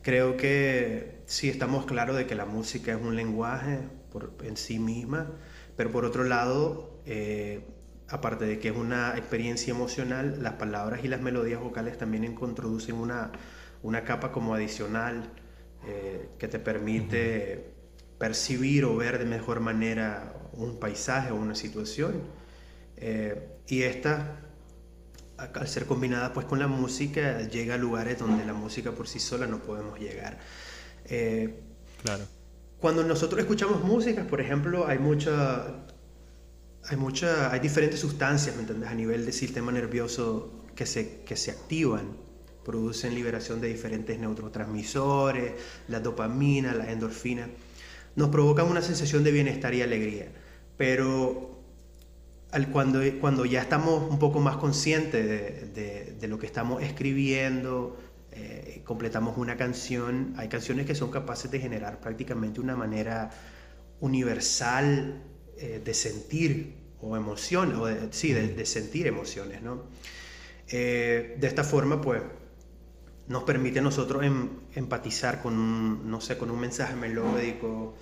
Creo 0.05 0.37
que 0.37 1.23
sí 1.25 1.49
estamos 1.49 1.87
claros 1.87 2.15
de 2.15 2.27
que 2.27 2.35
la 2.35 2.45
música 2.45 2.91
es 2.91 3.01
un 3.01 3.15
lenguaje 3.15 3.79
por, 4.11 4.35
en 4.43 4.55
sí 4.55 4.77
misma, 4.77 5.31
pero 5.75 5.91
por 5.91 6.05
otro 6.05 6.23
lado, 6.23 7.01
eh, 7.07 7.65
aparte 8.07 8.45
de 8.45 8.59
que 8.59 8.67
es 8.67 8.77
una 8.77 9.17
experiencia 9.17 9.73
emocional, 9.73 10.43
las 10.43 10.53
palabras 10.53 11.03
y 11.03 11.07
las 11.07 11.21
melodías 11.21 11.59
vocales 11.59 11.97
también 11.97 12.23
introducen 12.23 12.97
una, 12.97 13.31
una 13.81 14.03
capa 14.03 14.31
como 14.31 14.53
adicional 14.53 15.31
eh, 15.87 16.29
que 16.37 16.47
te 16.49 16.59
permite 16.59 17.73
percibir 18.19 18.85
o 18.85 18.95
ver 18.95 19.17
de 19.17 19.25
mejor 19.25 19.59
manera 19.59 20.35
un 20.53 20.79
paisaje 20.79 21.31
o 21.31 21.35
una 21.35 21.55
situación. 21.55 22.21
Eh, 22.97 23.57
y 23.67 23.81
esta, 23.81 24.44
al 25.37 25.67
ser 25.67 25.85
combinada 25.85 26.33
pues 26.33 26.45
con 26.45 26.59
la 26.59 26.67
música, 26.67 27.41
llega 27.41 27.75
a 27.75 27.77
lugares 27.77 28.19
donde 28.19 28.45
la 28.45 28.53
música 28.53 28.91
por 28.91 29.07
sí 29.07 29.19
sola 29.19 29.47
no 29.47 29.59
podemos 29.59 29.99
llegar. 29.99 30.39
Eh, 31.05 31.61
claro. 32.03 32.23
Cuando 32.79 33.03
nosotros 33.03 33.39
escuchamos 33.39 33.83
música, 33.83 34.25
por 34.27 34.41
ejemplo, 34.41 34.87
hay 34.87 34.99
mucha, 34.99 35.65
hay 36.83 36.97
mucha, 36.97 37.51
hay 37.51 37.59
diferentes 37.59 37.99
sustancias, 37.99 38.55
¿me 38.55 38.61
entiendes? 38.61 38.89
A 38.89 38.93
nivel 38.93 39.25
del 39.25 39.33
sistema 39.33 39.71
nervioso 39.71 40.65
que 40.75 40.85
se, 40.85 41.21
que 41.21 41.35
se 41.35 41.51
activan, 41.51 42.17
producen 42.63 43.15
liberación 43.15 43.61
de 43.61 43.67
diferentes 43.67 44.19
neurotransmisores, 44.19 45.53
la 45.87 45.99
dopamina, 45.99 46.73
la 46.73 46.91
endorfina 46.91 47.47
nos 48.15 48.29
provocan 48.29 48.67
una 48.67 48.81
sensación 48.81 49.23
de 49.23 49.31
bienestar 49.31 49.73
y 49.73 49.81
alegría. 49.81 50.27
Pero 50.77 51.54
al, 52.55 52.69
cuando, 52.69 53.01
cuando 53.19 53.45
ya 53.45 53.61
estamos 53.61 54.09
un 54.09 54.17
poco 54.17 54.39
más 54.39 54.55
conscientes 54.55 55.73
de, 55.75 56.27
lo 56.27 56.39
que 56.39 56.45
estamos 56.45 56.81
escribiendo, 56.81 57.97
eh, 58.31 58.81
completamos 58.85 59.37
una 59.37 59.57
canción, 59.57 60.33
hay 60.37 60.47
canciones 60.47 60.85
que 60.85 60.95
son 60.95 61.11
capaces 61.11 61.51
de 61.51 61.59
generar 61.59 61.99
prácticamente 61.99 62.61
una 62.61 62.75
manera 62.75 63.29
universal 63.99 65.21
eh, 65.57 65.81
de 65.83 65.93
sentir 65.93 66.77
o 67.01 67.17
emoción, 67.17 67.75
o 67.75 67.87
sí, 68.11 68.31
de, 68.31 68.65
sentir 68.65 69.05
emociones, 69.05 69.61
¿no? 69.61 69.83
Eh, 70.69 71.35
de 71.37 71.47
esta 71.47 71.63
forma, 71.63 72.01
pues, 72.01 72.23
nos 73.27 73.43
permite 73.43 73.79
a 73.79 73.81
nosotros 73.81 74.23
em, 74.23 74.49
empatizar 74.73 75.41
con 75.41 76.09
no 76.09 76.21
sé, 76.21 76.37
con 76.37 76.49
un 76.49 76.59
mensaje 76.59 76.95
melódico, 76.95 77.95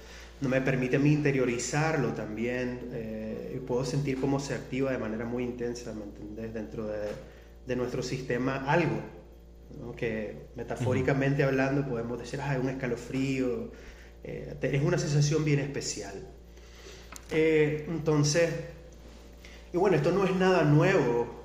no 0.43 0.49
me 0.49 0.61
permite 0.61 0.97
a 0.97 0.99
mí 0.99 1.13
interiorizarlo 1.13 2.09
también, 2.09 2.89
eh, 2.91 3.53
y 3.55 3.59
puedo 3.59 3.85
sentir 3.85 4.19
cómo 4.19 4.41
se 4.41 4.53
activa 4.53 4.91
de 4.91 4.97
manera 4.97 5.25
muy 5.25 5.43
intensa, 5.43 5.93
¿me 5.93 6.03
entendés? 6.03 6.53
Dentro 6.53 6.85
de, 6.85 7.07
de 7.65 7.75
nuestro 7.77 8.03
sistema 8.03 8.69
algo, 8.69 8.99
que 9.95 10.47
metafóricamente 10.55 11.43
hablando 11.43 11.87
podemos 11.87 12.19
decir, 12.19 12.41
ah, 12.41 12.57
un 12.61 12.69
escalofrío, 12.69 13.71
eh, 14.23 14.55
es 14.61 14.83
una 14.83 14.97
sensación 14.97 15.45
bien 15.45 15.59
especial. 15.59 16.13
Eh, 17.31 17.85
entonces, 17.87 18.49
y 19.71 19.77
bueno, 19.77 19.95
esto 19.95 20.11
no 20.11 20.25
es 20.25 20.35
nada 20.35 20.63
nuevo. 20.63 21.41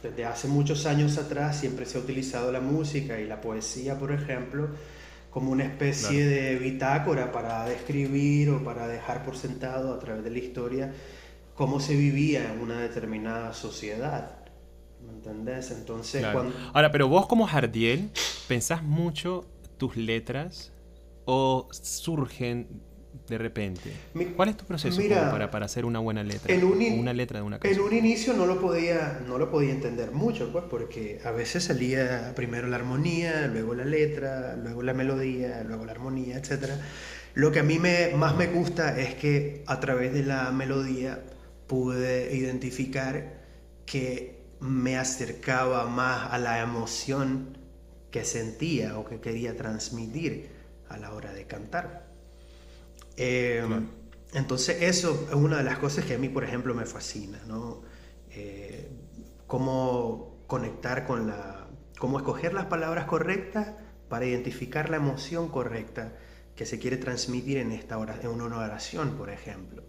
desde 0.00 0.24
hace 0.24 0.46
muchos 0.46 0.86
años 0.86 1.18
atrás 1.18 1.58
siempre 1.58 1.84
se 1.84 1.98
ha 1.98 2.00
utilizado 2.00 2.52
la 2.52 2.60
música 2.60 3.20
y 3.20 3.26
la 3.26 3.40
poesía, 3.40 3.98
por 3.98 4.12
ejemplo, 4.12 4.68
como 5.38 5.52
una 5.52 5.62
especie 5.62 6.26
de 6.26 6.58
bitácora 6.58 7.30
para 7.30 7.64
describir 7.64 8.50
o 8.50 8.64
para 8.64 8.88
dejar 8.88 9.24
por 9.24 9.36
sentado 9.36 9.94
a 9.94 10.00
través 10.00 10.24
de 10.24 10.30
la 10.30 10.38
historia 10.38 10.92
cómo 11.54 11.78
se 11.78 11.94
vivía 11.94 12.52
en 12.52 12.60
una 12.60 12.80
determinada 12.80 13.54
sociedad. 13.54 14.40
¿Me 15.00 15.12
entendés? 15.12 15.70
Entonces, 15.70 16.24
Ahora, 16.24 16.90
pero 16.90 17.06
vos 17.06 17.28
como 17.28 17.46
Jardiel, 17.46 18.10
¿pensás 18.48 18.82
mucho 18.82 19.44
tus 19.76 19.96
letras 19.96 20.72
o 21.24 21.68
surgen 21.70 22.82
de 23.28 23.38
repente. 23.38 23.92
¿Cuál 24.36 24.50
es 24.50 24.56
tu 24.56 24.64
proceso 24.64 25.00
para, 25.08 25.50
para, 25.50 25.66
hacer 25.66 25.84
una 25.84 25.98
buena 25.98 26.22
letra? 26.22 26.54
En 26.54 26.64
una 26.64 27.12
letra 27.12 27.40
de 27.40 27.46
una 27.46 27.58
canción. 27.58 27.80
En 27.80 27.86
un 27.86 27.94
inicio 27.94 28.34
no 28.34 28.46
lo 28.46 28.60
podía, 28.60 29.20
no 29.26 29.38
lo 29.38 29.50
podía 29.50 29.72
entender 29.72 30.12
mucho, 30.12 30.50
pues, 30.52 30.64
porque 30.68 31.20
a 31.24 31.30
veces 31.30 31.64
salía 31.64 32.32
primero 32.34 32.68
la 32.68 32.76
armonía, 32.76 33.46
luego 33.46 33.74
la 33.74 33.84
letra, 33.84 34.56
luego 34.56 34.82
la 34.82 34.94
melodía, 34.94 35.64
luego 35.64 35.84
la 35.84 35.92
armonía, 35.92 36.38
etc. 36.38 36.70
Lo 37.34 37.52
que 37.52 37.60
a 37.60 37.62
mí 37.62 37.78
me, 37.78 38.10
más 38.16 38.36
me 38.36 38.46
gusta 38.46 38.98
es 38.98 39.14
que 39.14 39.62
a 39.66 39.78
través 39.80 40.12
de 40.12 40.22
la 40.22 40.50
melodía 40.50 41.20
pude 41.66 42.34
identificar 42.34 43.38
que 43.84 44.38
me 44.60 44.96
acercaba 44.96 45.86
más 45.86 46.32
a 46.32 46.38
la 46.38 46.60
emoción 46.60 47.58
que 48.10 48.24
sentía 48.24 48.98
o 48.98 49.04
que 49.04 49.20
quería 49.20 49.56
transmitir 49.56 50.50
a 50.88 50.96
la 50.96 51.12
hora 51.12 51.32
de 51.32 51.46
cantar. 51.46 52.07
Em, 53.18 53.88
entonces 54.32 54.80
eso 54.80 55.26
es 55.28 55.34
una 55.34 55.58
de 55.58 55.64
las 55.64 55.78
cosas 55.78 56.04
que 56.04 56.14
a 56.14 56.18
mí, 56.18 56.28
por 56.28 56.44
ejemplo, 56.44 56.72
me 56.72 56.86
fascina, 56.86 57.40
¿no? 57.48 57.82
Eh, 58.30 58.88
cómo 59.46 60.44
conectar 60.46 61.04
con 61.04 61.26
la... 61.26 61.66
cómo 61.98 62.18
escoger 62.18 62.54
las 62.54 62.66
palabras 62.66 63.06
correctas 63.06 63.74
para 64.08 64.24
identificar 64.24 64.88
la 64.88 64.98
emoción 64.98 65.48
correcta 65.48 66.14
que 66.54 66.64
se 66.64 66.78
quiere 66.78 66.96
transmitir 66.96 67.58
en, 67.58 67.72
esta 67.72 67.98
hora, 67.98 68.18
en 68.22 68.40
una 68.40 68.58
oración, 68.58 69.16
por 69.16 69.30
ejemplo. 69.30 69.82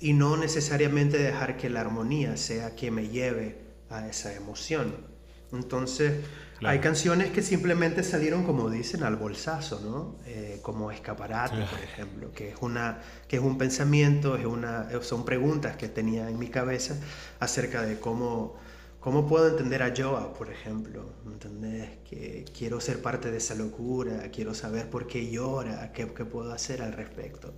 Y 0.00 0.14
no 0.14 0.36
necesariamente 0.36 1.18
dejar 1.18 1.58
que 1.58 1.68
la 1.68 1.82
armonía 1.82 2.36
sea 2.38 2.74
que 2.74 2.90
me 2.90 3.08
lleve 3.08 3.58
a 3.90 4.08
esa 4.08 4.34
emoción. 4.34 4.94
Entonces, 5.52 6.24
hay 6.64 6.78
canciones 6.78 7.30
que 7.30 7.42
simplemente 7.42 8.02
salieron, 8.02 8.44
como 8.44 8.70
dicen, 8.70 9.02
al 9.02 9.16
bolsazo, 9.16 9.80
¿no? 9.80 10.16
Eh, 10.26 10.60
como 10.62 10.90
Escaparate, 10.90 11.56
por 11.70 11.80
ejemplo, 11.80 12.32
que 12.32 12.50
es, 12.50 12.56
una, 12.60 13.00
que 13.28 13.36
es 13.36 13.42
un 13.42 13.58
pensamiento, 13.58 14.36
es 14.36 14.46
una, 14.46 14.88
son 15.02 15.24
preguntas 15.24 15.76
que 15.76 15.88
tenía 15.88 16.28
en 16.28 16.38
mi 16.38 16.48
cabeza 16.48 16.96
acerca 17.40 17.82
de 17.82 17.98
cómo, 17.98 18.56
cómo 19.00 19.26
puedo 19.26 19.48
entender 19.48 19.82
a 19.82 19.92
Joa, 19.96 20.32
por 20.34 20.50
ejemplo, 20.50 21.04
¿entendés? 21.26 21.98
Que 22.08 22.44
quiero 22.56 22.80
ser 22.80 23.02
parte 23.02 23.30
de 23.30 23.38
esa 23.38 23.54
locura, 23.54 24.30
quiero 24.32 24.54
saber 24.54 24.88
por 24.88 25.06
qué 25.06 25.30
llora, 25.30 25.92
qué, 25.92 26.12
qué 26.12 26.24
puedo 26.24 26.52
hacer 26.52 26.82
al 26.82 26.92
respecto. 26.92 27.54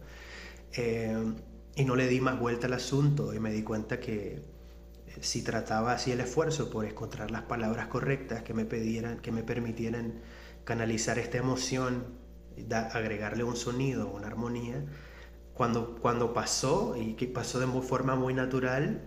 Eh, 0.73 1.35
y 1.77 1.85
no 1.85 1.97
le 1.97 2.07
di 2.07 2.21
más 2.21 2.38
vuelta 2.38 2.67
al 2.67 2.75
asunto 2.75 3.35
y 3.35 3.40
me 3.40 3.53
di 3.53 3.62
cuenta 3.62 3.99
que 3.99 4.43
si 5.20 5.42
trataba 5.42 5.92
así 5.92 6.12
el 6.12 6.20
esfuerzo 6.20 6.70
por 6.70 6.85
encontrar 6.85 7.31
las 7.31 7.42
palabras 7.42 7.88
correctas 7.88 8.42
que 8.42 8.55
me 8.55 8.64
pidieran, 8.64 9.18
que 9.18 9.33
me 9.33 9.42
permitieran 9.42 10.20
canalizar 10.64 11.18
esta 11.18 11.38
emoción, 11.38 12.05
agregarle 12.92 13.44
un 13.44 13.57
sonido, 13.57 14.09
una 14.09 14.27
armonía, 14.27 14.85
cuando, 15.55 15.96
cuando 15.96 16.35
pasó 16.35 16.96
y 16.96 17.14
que 17.14 17.27
pasó 17.27 17.61
de 17.61 17.66
forma 17.83 18.16
muy 18.16 18.35
natural, 18.35 19.03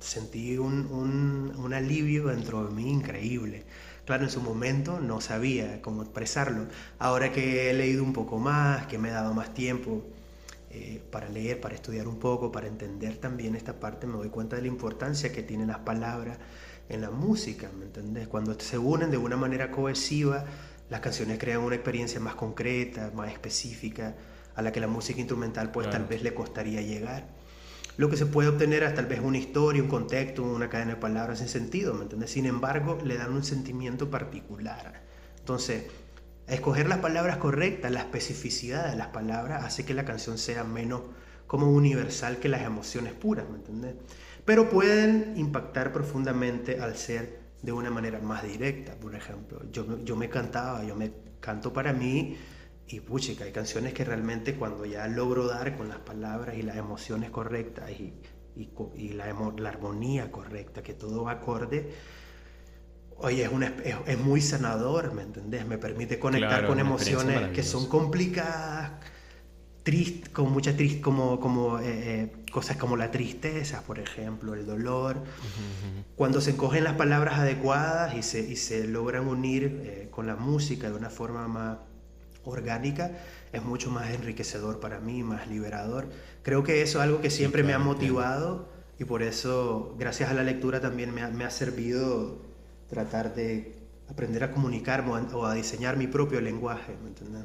sentí 0.00 0.58
un, 0.58 0.86
un, 0.86 1.54
un 1.56 1.74
alivio 1.74 2.28
dentro 2.28 2.66
de 2.66 2.74
mí 2.74 2.90
increíble. 2.90 3.64
Claro, 4.04 4.24
en 4.24 4.30
su 4.30 4.40
momento 4.40 5.00
no 5.00 5.20
sabía 5.20 5.82
cómo 5.82 6.02
expresarlo. 6.02 6.66
Ahora 6.98 7.30
que 7.30 7.70
he 7.70 7.74
leído 7.74 8.02
un 8.02 8.12
poco 8.12 8.38
más, 8.38 8.86
que 8.86 8.98
me 8.98 9.10
he 9.10 9.12
dado 9.12 9.34
más 9.34 9.52
tiempo 9.54 10.02
eh, 10.70 11.02
para 11.10 11.28
leer, 11.28 11.60
para 11.60 11.74
estudiar 11.74 12.08
un 12.08 12.18
poco, 12.18 12.52
para 12.52 12.66
entender 12.66 13.16
también 13.18 13.54
esta 13.54 13.80
parte, 13.80 14.06
me 14.06 14.14
doy 14.14 14.28
cuenta 14.28 14.56
de 14.56 14.62
la 14.62 14.68
importancia 14.68 15.32
que 15.32 15.42
tienen 15.42 15.68
las 15.68 15.78
palabras 15.78 16.38
en 16.88 17.00
la 17.00 17.10
música, 17.10 17.70
¿me 17.78 17.84
entendés? 17.84 18.28
Cuando 18.28 18.58
se 18.58 18.78
unen 18.78 19.10
de 19.10 19.18
una 19.18 19.36
manera 19.36 19.70
cohesiva, 19.70 20.44
las 20.90 21.00
canciones 21.00 21.38
crean 21.38 21.60
una 21.60 21.74
experiencia 21.74 22.20
más 22.20 22.34
concreta, 22.34 23.10
más 23.14 23.30
específica, 23.32 24.14
a 24.54 24.62
la 24.62 24.72
que 24.72 24.80
la 24.80 24.88
música 24.88 25.20
instrumental 25.20 25.70
pues 25.70 25.88
tal 25.90 26.04
vez 26.06 26.22
le 26.22 26.34
costaría 26.34 26.80
llegar 26.82 27.38
lo 27.98 28.08
que 28.08 28.16
se 28.16 28.26
puede 28.26 28.48
obtener 28.48 28.84
es 28.84 28.94
tal 28.94 29.06
vez 29.06 29.18
una 29.20 29.38
historia, 29.38 29.82
un 29.82 29.88
contexto, 29.88 30.44
una 30.44 30.70
cadena 30.70 30.92
de 30.92 31.00
palabras 31.00 31.40
sin 31.40 31.48
sentido, 31.48 31.94
¿me 31.94 32.02
entiendes? 32.02 32.30
Sin 32.30 32.46
embargo, 32.46 32.96
le 33.04 33.16
dan 33.16 33.32
un 33.32 33.42
sentimiento 33.42 34.08
particular. 34.08 35.02
Entonces, 35.40 35.82
escoger 36.48 36.88
las 36.88 36.98
palabras 36.98 37.36
correctas, 37.36 37.90
la 37.90 38.00
especificidad 38.00 38.90
de 38.90 38.96
las 38.96 39.08
palabras 39.08 39.64
hace 39.64 39.84
que 39.84 39.94
la 39.94 40.04
canción 40.04 40.38
sea 40.38 40.64
menos 40.64 41.02
como 41.46 41.70
universal 41.70 42.38
que 42.38 42.48
las 42.48 42.62
emociones 42.62 43.14
puras, 43.14 43.48
¿me 43.48 43.56
entiendes? 43.56 43.94
Pero 44.44 44.68
pueden 44.68 45.34
impactar 45.36 45.92
profundamente 45.92 46.80
al 46.80 46.96
ser 46.96 47.40
de 47.62 47.72
una 47.72 47.90
manera 47.90 48.18
más 48.20 48.44
directa, 48.44 48.94
por 48.94 49.14
ejemplo. 49.14 49.62
Yo, 49.72 50.02
yo 50.04 50.16
me 50.16 50.28
cantaba, 50.28 50.84
yo 50.84 50.94
me 50.94 51.12
canto 51.40 51.72
para 51.72 51.92
mí 51.92 52.36
y 52.86 53.00
puchica, 53.00 53.44
hay 53.44 53.52
canciones 53.52 53.92
que 53.92 54.04
realmente 54.04 54.54
cuando 54.54 54.86
ya 54.86 55.06
logro 55.08 55.46
dar 55.46 55.76
con 55.76 55.88
las 55.88 55.98
palabras 55.98 56.56
y 56.56 56.62
las 56.62 56.76
emociones 56.76 57.30
correctas 57.30 57.90
y, 57.90 58.14
y, 58.96 59.10
la, 59.10 59.26
la, 59.56 59.68
armonía 59.68 60.32
correcta, 60.32 60.82
que 60.82 60.94
todo 60.94 61.24
va 61.24 61.32
acorde, 61.32 61.90
oye, 63.18 63.44
es, 63.44 63.52
una, 63.52 63.74
es, 64.06 64.18
muy 64.18 64.40
sanador, 64.40 65.12
¿me 65.12 65.22
entendés? 65.22 65.66
Me 65.66 65.78
permite 65.78 66.18
conectar 66.18 66.66
con 66.66 66.78
emociones 66.78 67.50
que 67.50 67.62
son 67.62 67.88
complicadas, 67.88 68.92
trist, 69.82 70.32
con 70.32 70.52
mucha 70.52 70.76
triste, 70.76 71.00
como, 71.00 71.40
como 71.40 71.78
eh, 71.78 71.84
eh, 71.86 72.32
cosas 72.52 72.76
como 72.76 72.96
la 72.96 73.10
tristeza, 73.10 73.82
por 73.82 73.98
ejemplo, 73.98 74.54
el 74.54 74.66
dolor. 74.66 75.22
Cuando 76.16 76.40
se 76.40 76.50
encogen 76.50 76.84
las 76.84 76.94
palabras 76.94 77.38
adecuadas 77.38 78.14
y 78.14 78.22
se, 78.22 78.40
y 78.40 78.56
se 78.56 78.86
logran 78.86 79.26
unir 79.26 79.82
eh, 79.84 80.08
con 80.10 80.26
la 80.26 80.36
música 80.36 80.90
de 80.90 80.96
una 80.96 81.10
forma 81.10 81.48
más 81.48 81.78
orgánica 82.44 83.12
es 83.52 83.62
mucho 83.62 83.90
más 83.90 84.10
enriquecedor 84.10 84.80
para 84.80 85.00
mí, 85.00 85.22
más 85.22 85.48
liberador. 85.48 86.08
Creo 86.42 86.62
que 86.62 86.82
eso 86.82 86.98
es 86.98 87.04
algo 87.04 87.20
que 87.20 87.30
siempre 87.30 87.62
me 87.62 87.72
ha 87.72 87.78
motivado 87.78 88.68
y 88.98 89.04
por 89.04 89.22
eso, 89.22 89.94
gracias 89.98 90.30
a 90.30 90.34
la 90.34 90.42
lectura, 90.42 90.80
también 90.80 91.14
me 91.14 91.44
ha, 91.44 91.50
servido 91.50 92.38
tratar 92.88 93.34
de 93.34 93.76
aprender 94.08 94.44
a 94.44 94.50
comunicarme 94.50 95.12
o 95.12 95.46
a 95.46 95.54
diseñar 95.54 95.96
mi 95.96 96.06
propio 96.06 96.40
lenguaje, 96.40 96.96
¿me 97.02 97.08
entiendes? 97.08 97.44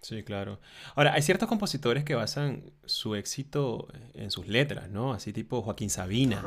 Sí, 0.00 0.22
claro. 0.24 0.58
Ahora, 0.94 1.14
hay 1.14 1.22
ciertos 1.22 1.48
compositores 1.48 2.04
que 2.04 2.14
basan 2.14 2.64
su 2.84 3.14
éxito 3.14 3.88
en 4.14 4.30
sus 4.30 4.48
letras, 4.48 4.90
¿no? 4.90 5.12
Así 5.12 5.32
tipo 5.32 5.62
Joaquín 5.62 5.90
Sabina 5.90 6.42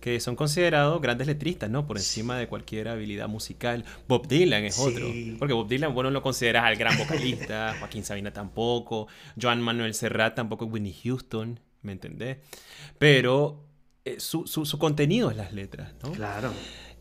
que 0.00 0.20
son 0.20 0.36
considerados 0.36 1.00
grandes 1.00 1.26
letristas, 1.26 1.70
¿no? 1.70 1.86
Por 1.86 1.96
encima 1.96 2.38
de 2.38 2.46
cualquier 2.46 2.88
habilidad 2.88 3.28
musical. 3.28 3.84
Bob 4.06 4.28
Dylan 4.28 4.64
es 4.64 4.78
otro. 4.78 5.06
Porque 5.38 5.54
Bob 5.54 5.68
Dylan, 5.68 5.94
bueno, 5.94 6.10
lo 6.10 6.22
consideras 6.22 6.64
al 6.64 6.76
gran 6.76 6.96
vocalista, 6.96 7.74
Joaquín 7.78 8.04
Sabina 8.04 8.32
tampoco, 8.32 9.08
Joan 9.40 9.60
Manuel 9.60 9.94
Serrat 9.94 10.34
tampoco, 10.36 10.66
Whitney 10.66 10.94
Houston, 11.04 11.60
¿me 11.82 11.92
entendés? 11.92 12.38
Pero 12.98 13.64
eh, 14.04 14.20
su, 14.20 14.46
su, 14.46 14.78
contenido 14.78 15.30
es 15.30 15.36
las 15.36 15.52
letras, 15.52 15.92
¿no? 16.02 16.12
Claro. 16.12 16.52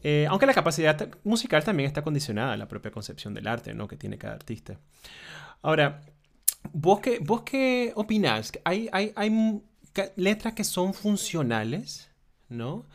Eh, 0.04 0.28
aunque 0.30 0.46
la 0.46 0.54
capacidad 0.54 1.10
musical 1.24 1.64
también 1.64 1.88
está 1.88 2.02
condicionada 2.02 2.54
a 2.54 2.58
la 2.58 2.68
propia 2.68 2.92
concepción 2.92 3.34
del 3.34 3.48
arte, 3.48 3.74
¿no? 3.74 3.88
Que 3.88 3.98
tiene 3.98 4.18
cada 4.18 4.36
artista. 4.36 4.80
Ahora, 5.62 6.02
¿vos 6.72 7.00
qué, 7.00 7.20
vos 7.20 7.42
qué 7.42 7.92
opinás? 7.96 8.52
¿Hay, 8.64 8.90
letras 10.16 10.54
que 10.54 10.64
son 10.64 10.94
funcionales? 10.94 12.12
¿no? 12.50 12.86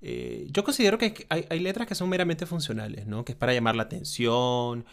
Eh, 0.00 0.48
yo 0.50 0.64
considero 0.64 0.98
que 0.98 1.26
hay, 1.28 1.60
letras 1.60 1.86
que 1.88 1.94
son 1.94 2.08
meramente 2.08 2.46
funcionales, 2.46 3.06
¿no? 3.06 3.24
Que 3.24 3.32
es 3.32 3.38
para 3.38 3.54
llamar 3.54 3.74
la 3.74 3.84
atención 3.84 4.84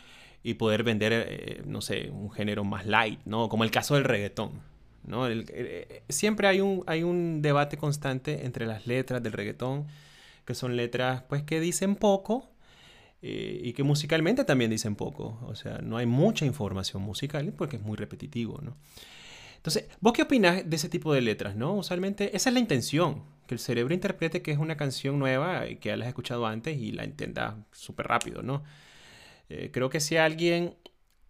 y 0.43 0.55
poder 0.55 0.83
vender, 0.83 1.11
eh, 1.13 1.61
no 1.65 1.81
sé, 1.81 2.09
un 2.09 2.31
género 2.31 2.63
más 2.63 2.85
light, 2.85 3.19
¿no? 3.25 3.49
Como 3.49 3.63
el 3.63 3.71
caso 3.71 3.95
del 3.95 4.05
reggaetón, 4.05 4.61
¿no? 5.05 5.27
Siempre 6.09 6.47
hay 6.47 6.61
un, 6.61 6.83
hay 6.87 7.03
un 7.03 7.41
debate 7.41 7.77
constante 7.77 8.45
entre 8.45 8.65
las 8.65 8.87
letras 8.87 9.21
del 9.21 9.33
reggaetón, 9.33 9.87
que 10.45 10.55
son 10.55 10.75
letras, 10.75 11.23
pues, 11.29 11.43
que 11.43 11.59
dicen 11.59 11.95
poco 11.95 12.47
y 13.23 13.73
que 13.73 13.83
musicalmente 13.83 14.43
también 14.45 14.71
dicen 14.71 14.95
poco. 14.95 15.39
O 15.45 15.53
sea, 15.53 15.77
no 15.79 15.97
hay 15.97 16.07
mucha 16.07 16.45
información 16.45 17.03
musical 17.03 17.53
porque 17.53 17.75
es 17.75 17.83
muy 17.83 17.95
repetitivo, 17.95 18.59
¿no? 18.63 18.77
Entonces, 19.57 19.85
¿vos 19.99 20.13
qué 20.13 20.23
opinás 20.23 20.67
de 20.67 20.75
ese 20.75 20.89
tipo 20.89 21.13
de 21.13 21.21
letras, 21.21 21.55
no? 21.55 21.75
Usualmente 21.75 22.35
esa 22.35 22.49
es 22.49 22.53
la 22.55 22.59
intención, 22.59 23.23
que 23.45 23.53
el 23.53 23.59
cerebro 23.59 23.93
interprete 23.93 24.41
que 24.41 24.51
es 24.51 24.57
una 24.57 24.75
canción 24.75 25.19
nueva 25.19 25.67
y 25.67 25.75
que 25.75 25.89
ya 25.89 25.97
la 25.97 26.05
has 26.05 26.09
escuchado 26.09 26.47
antes 26.47 26.79
y 26.79 26.91
la 26.91 27.03
entienda 27.03 27.63
súper 27.71 28.07
rápido, 28.07 28.41
¿no? 28.41 28.63
Eh, 29.49 29.69
creo 29.71 29.91
que 29.91 29.99
si 29.99 30.17
alguien, 30.17 30.77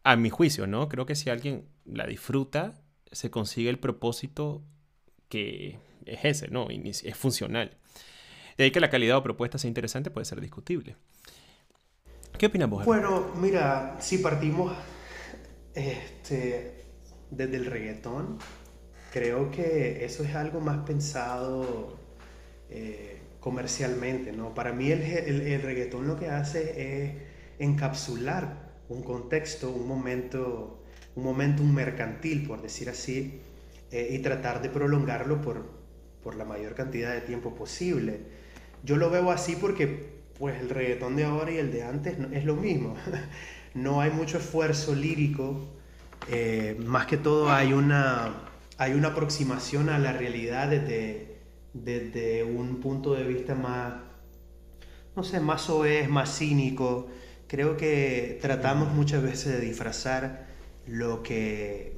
a 0.04 0.16
mi 0.16 0.30
juicio, 0.30 0.66
¿no? 0.66 0.88
Creo 0.88 1.06
que 1.06 1.16
si 1.16 1.30
alguien 1.30 1.66
la 1.84 2.08
disfruta, 2.08 2.80
se 3.12 3.30
consigue 3.30 3.70
el 3.70 3.80
propósito 3.80 4.64
que 5.28 5.80
es 6.06 6.24
ese, 6.24 6.48
¿no? 6.48 6.70
Es 6.70 7.04
funcional. 7.18 7.78
De 8.58 8.66
ahí 8.66 8.72
que 8.72 8.80
la 8.80 8.90
calidad 8.90 9.18
o 9.18 9.24
propuesta 9.24 9.58
sea 9.58 9.68
interesante 9.68 10.12
puede 10.12 10.26
ser 10.26 10.42
discutible. 10.42 10.96
¿Qué 12.38 12.48
opinas 12.48 12.70
vos? 12.70 12.86
Bueno, 12.86 13.28
mira, 13.36 13.98
si 14.00 14.18
partimos 14.18 14.74
este, 15.74 16.86
desde 17.30 17.58
el 17.58 17.66
reggaetón, 17.66 18.40
creo 19.12 19.52
que 19.52 20.04
eso 20.06 20.24
es 20.24 20.36
algo 20.36 20.60
más 20.60 20.80
pensado 20.86 21.98
eh, 22.70 23.22
comercialmente, 23.40 24.32
¿no? 24.32 24.54
Para 24.54 24.72
mí 24.72 24.92
el, 24.92 25.02
el, 25.02 25.62
reggaetón 25.62 26.08
lo 26.08 26.18
que 26.18 26.28
hace 26.28 27.04
es 27.04 27.16
encapsular 27.60 28.72
un 28.90 29.04
contexto, 29.04 29.70
un 29.70 29.88
momento, 29.88 30.84
un 31.16 31.24
momento 31.24 31.64
mercantil, 31.64 32.48
por 32.48 32.62
decir 32.62 32.90
así, 32.90 33.42
eh, 33.92 34.10
y 34.12 34.20
tratar 34.20 34.62
de 34.62 34.70
prolongarlo 34.70 35.42
por, 35.42 35.66
por 36.24 36.36
la 36.36 36.46
mayor 36.46 36.76
cantidad 36.76 37.14
de 37.14 37.22
tiempo 37.22 37.56
posible. 37.56 38.41
Yo 38.84 38.98
lo 38.98 39.10
veo 39.10 39.32
así 39.32 39.56
porque 39.56 40.12
pues 40.38 40.60
el 40.60 40.70
reggaetón 40.70 41.16
de 41.16 41.26
ahora 41.26 41.52
y 41.52 41.58
el 41.58 41.72
de 41.72 41.84
antes 41.84 42.18
es 42.32 42.46
lo 42.46 42.56
mismo. 42.56 42.96
no 43.74 44.02
hay 44.02 44.12
mucho 44.12 44.38
esfuerzo 44.38 44.96
lírico 44.96 45.68
eh, 46.28 46.78
más 46.86 47.08
que 47.08 47.18
todo 47.18 47.52
hay 47.52 47.74
una, 47.74 48.44
hay 48.78 48.94
una 48.94 49.10
aproximación 49.10 49.90
a 49.90 50.00
la 50.00 50.14
realidad 50.14 50.70
desde, 50.70 51.38
desde 51.74 52.44
un 52.44 52.80
punto 52.80 53.14
de 53.14 53.24
vista 53.24 53.56
más, 53.56 53.96
no 55.16 55.24
sé, 55.24 55.40
más 55.40 55.70
es 55.86 56.10
más 56.10 56.38
cínico. 56.38 57.08
Creo 57.48 57.76
que 57.76 58.40
tratamos 58.42 58.94
muchas 58.94 59.24
veces 59.24 59.54
de 59.54 59.62
disfrazar 59.62 60.48
lo 60.88 61.24
que, 61.24 61.98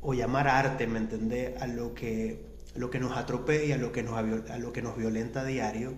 o, 0.00 0.14
llamar 0.14 0.48
arte, 0.48 0.86
¿me 0.86 0.98
entendés? 0.98 1.60
A 1.60 1.66
lo 1.66 1.94
que, 1.94 2.45
lo 2.76 2.90
que 2.90 2.98
nos 2.98 3.16
atropella, 3.16 3.76
lo 3.76 3.92
que 3.92 4.02
nos, 4.02 4.14
a 4.16 4.58
lo 4.58 4.72
que 4.72 4.82
nos 4.82 4.96
violenta 4.96 5.40
a 5.40 5.44
diario 5.44 5.94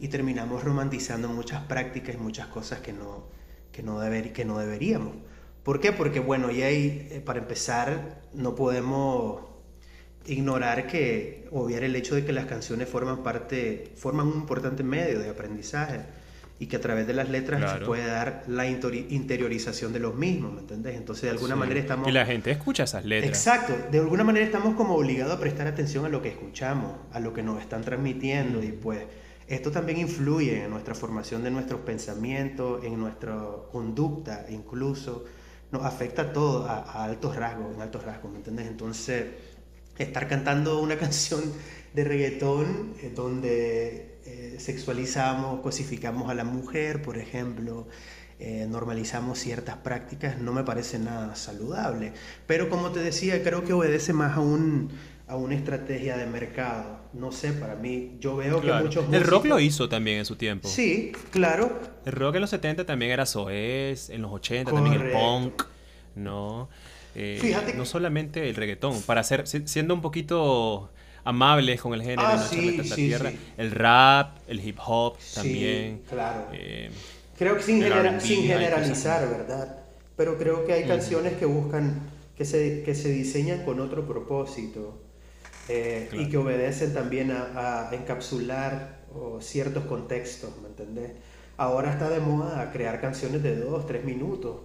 y 0.00 0.08
terminamos 0.08 0.64
romantizando 0.64 1.28
muchas 1.28 1.62
prácticas 1.64 2.14
y 2.14 2.18
muchas 2.18 2.46
cosas 2.48 2.80
que 2.80 2.92
no, 2.92 3.24
que 3.72 3.82
no, 3.82 4.00
deber, 4.00 4.32
que 4.32 4.44
no 4.44 4.58
deberíamos. 4.58 5.14
¿Por 5.62 5.80
qué? 5.80 5.92
Porque, 5.92 6.20
bueno, 6.20 6.50
y 6.50 6.62
ahí, 6.62 7.08
eh, 7.10 7.20
para 7.20 7.40
empezar, 7.40 8.22
no 8.32 8.54
podemos 8.54 9.42
ignorar 10.26 10.86
que, 10.86 11.48
obviar 11.50 11.82
el 11.84 11.96
hecho 11.96 12.14
de 12.14 12.24
que 12.24 12.32
las 12.32 12.46
canciones 12.46 12.88
forman 12.88 13.22
parte, 13.22 13.92
forman 13.96 14.28
un 14.28 14.34
importante 14.34 14.82
medio 14.82 15.18
de 15.18 15.30
aprendizaje 15.30 16.04
y 16.60 16.66
que 16.66 16.76
a 16.76 16.80
través 16.80 17.06
de 17.06 17.14
las 17.14 17.28
letras 17.28 17.78
se 17.78 17.84
puede 17.84 18.06
dar 18.06 18.42
la 18.48 18.66
interiorización 18.66 19.92
de 19.92 20.00
los 20.00 20.16
mismos, 20.16 20.52
¿me 20.52 20.60
entendés? 20.60 20.96
Entonces, 20.96 21.24
de 21.24 21.30
alguna 21.30 21.54
manera 21.54 21.78
estamos... 21.78 22.08
Y 22.08 22.12
la 22.12 22.26
gente 22.26 22.50
escucha 22.50 22.82
esas 22.82 23.04
letras. 23.04 23.30
Exacto, 23.30 23.74
de 23.90 23.98
alguna 23.98 24.24
manera 24.24 24.44
estamos 24.44 24.74
como 24.74 24.96
obligados 24.96 25.36
a 25.36 25.40
prestar 25.40 25.68
atención 25.68 26.04
a 26.04 26.08
lo 26.08 26.20
que 26.20 26.30
escuchamos, 26.30 26.96
a 27.12 27.20
lo 27.20 27.32
que 27.32 27.42
nos 27.42 27.60
están 27.60 27.82
transmitiendo 27.82 28.62
y 28.62 28.72
pues 28.72 29.04
esto 29.46 29.70
también 29.70 29.98
influye 29.98 30.64
en 30.64 30.70
nuestra 30.70 30.94
formación 30.94 31.42
de 31.42 31.50
nuestros 31.50 31.80
pensamientos, 31.80 32.84
en 32.84 32.98
nuestra 32.98 33.38
conducta 33.72 34.44
incluso 34.50 35.24
nos 35.70 35.84
afecta 35.84 36.32
todo 36.32 36.66
a, 36.66 37.04
altos 37.04 37.36
rasgos, 37.36 37.74
en 37.74 37.80
altos 37.80 38.04
rasgos, 38.04 38.30
¿me 38.30 38.38
entiendes? 38.38 38.66
Entonces, 38.66 39.26
estar 39.96 40.28
cantando 40.28 40.80
una 40.80 40.96
canción 40.98 41.40
de 41.94 42.04
reggaetón 42.04 42.94
eh, 43.00 43.12
donde 43.14 44.17
eh, 44.28 44.56
sexualizamos, 44.58 45.60
cosificamos 45.60 46.28
a 46.30 46.34
la 46.34 46.44
mujer, 46.44 47.00
por 47.00 47.16
ejemplo, 47.16 47.88
eh, 48.38 48.66
normalizamos 48.68 49.38
ciertas 49.38 49.76
prácticas, 49.76 50.38
no 50.38 50.52
me 50.52 50.64
parece 50.64 50.98
nada 50.98 51.34
saludable. 51.34 52.12
Pero 52.46 52.68
como 52.68 52.90
te 52.90 53.00
decía, 53.00 53.42
creo 53.42 53.64
que 53.64 53.72
obedece 53.72 54.12
más 54.12 54.36
a, 54.36 54.40
un, 54.40 54.90
a 55.28 55.36
una 55.36 55.54
estrategia 55.54 56.18
de 56.18 56.26
mercado. 56.26 56.98
No 57.14 57.32
sé, 57.32 57.52
para 57.52 57.74
mí, 57.76 58.18
yo 58.20 58.36
veo 58.36 58.60
que 58.60 58.70
muchos... 58.70 59.10
El 59.10 59.24
rock 59.24 59.46
lo 59.46 59.60
hizo 59.60 59.88
también 59.88 60.18
en 60.18 60.26
su 60.26 60.36
tiempo. 60.36 60.68
Sí, 60.68 61.12
claro. 61.30 61.80
El 62.04 62.12
rock 62.12 62.34
en 62.34 62.42
los 62.42 62.50
70 62.50 62.84
también 62.84 63.12
era 63.12 63.24
soez, 63.24 64.10
en 64.10 64.20
los 64.20 64.32
80 64.32 64.72
también 64.72 65.00
el 65.00 65.10
punk, 65.12 65.64
¿no? 66.14 66.68
Eh, 67.14 67.38
Fíjate 67.40 67.72
no 67.74 67.86
solamente 67.86 68.46
el 68.46 68.54
reggaetón, 68.54 69.00
para 69.02 69.24
ser, 69.24 69.46
siendo 69.46 69.94
un 69.94 70.02
poquito 70.02 70.90
amables 71.28 71.78
con 71.82 71.92
el 71.92 72.00
género, 72.00 72.22
ah, 72.24 72.38
sí, 72.38 72.82
sí, 72.82 72.94
tierra, 72.94 73.30
el 73.58 73.70
rap, 73.70 74.38
el 74.46 74.66
hip 74.66 74.78
hop 74.84 75.18
también. 75.34 76.00
claro. 76.08 76.46
Eh, 76.54 76.90
creo 77.36 77.54
que 77.54 77.62
sin, 77.62 77.82
sin 78.20 78.44
generalizar, 78.44 79.28
¿verdad? 79.28 79.80
Pero 80.16 80.38
creo 80.38 80.64
que 80.64 80.72
hay 80.72 80.84
canciones 80.84 81.34
que 81.34 81.44
buscan, 81.44 82.00
que 82.34 82.46
se, 82.46 82.82
que 82.82 82.94
se 82.94 83.10
diseñan 83.10 83.64
con 83.66 83.78
otro 83.78 84.06
propósito 84.06 85.02
eh, 85.68 86.08
y 86.12 86.30
que 86.30 86.38
obedecen 86.38 86.94
también 86.94 87.30
a, 87.30 87.90
a 87.90 87.94
encapsular 87.94 88.96
ciertos 89.40 89.84
contextos, 89.84 90.50
¿me 90.62 90.68
entendés? 90.68 91.12
Ahora 91.58 91.92
está 91.92 92.08
de 92.08 92.20
moda 92.20 92.70
crear 92.72 93.02
canciones 93.02 93.42
de 93.42 93.56
dos, 93.56 93.86
tres 93.86 94.02
minutos 94.04 94.60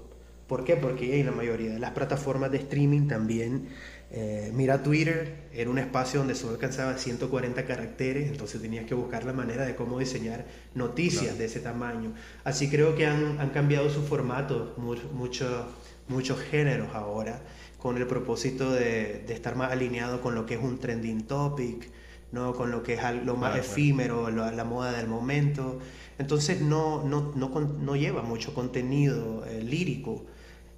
¿Por 0.48 0.66
qué? 0.66 0.76
Porque 0.76 1.20
en 1.20 1.26
la 1.26 1.32
mayoría 1.32 1.72
de 1.72 1.80
las 1.80 1.92
plataformas 1.92 2.52
de 2.52 2.58
streaming 2.58 3.08
también, 3.08 3.70
eh, 4.16 4.52
mira 4.54 4.84
Twitter, 4.84 5.50
era 5.52 5.72
un 5.72 5.80
espacio 5.80 6.20
donde 6.20 6.36
solo 6.36 6.54
alcanzaba 6.54 6.96
140 6.96 7.66
caracteres, 7.66 8.30
entonces 8.30 8.62
tenías 8.62 8.86
que 8.86 8.94
buscar 8.94 9.24
la 9.24 9.34
manera 9.34 9.66
de 9.66 9.76
cómo 9.76 9.98
diseñar 9.98 10.46
noticias 10.76 11.40
de 11.40 11.46
ese 11.46 11.60
tamaño. 11.60 12.14
Así 12.44 12.70
creo 12.70 12.96
que 12.96 13.08
han, 13.08 13.40
han 13.40 13.50
cambiado 13.50 13.90
su 13.90 14.04
formato, 14.04 14.76
muchos 14.78 15.66
muchos 16.08 16.40
géneros 16.40 16.94
ahora, 16.94 17.42
con 17.80 17.98
el 17.98 18.06
propósito 18.06 18.72
de, 18.72 19.24
de, 19.26 19.34
estar 19.34 19.56
más 19.56 19.72
alineado 19.72 20.22
con 20.22 20.36
lo 20.36 20.46
que 20.46 20.56
es 20.56 20.62
un 20.62 20.78
trending 20.78 21.24
topic, 21.24 21.90
¿no? 22.32 22.54
con 22.54 22.70
lo 22.70 22.84
que 22.84 22.94
es 22.94 23.02
lo 23.26 23.36
más 23.36 23.58
efímero, 23.58 24.30
La, 24.30 24.64
moda 24.64 24.92
del 24.92 25.08
momento. 25.08 25.80
Entonces 26.20 26.62
no, 26.62 27.04
no, 27.04 27.32
no, 27.36 27.50
no 27.50 27.96
lleva 27.96 28.22
mucho 28.22 28.54
contenido 28.54 29.44
eh, 29.46 29.64
lírico 29.64 30.26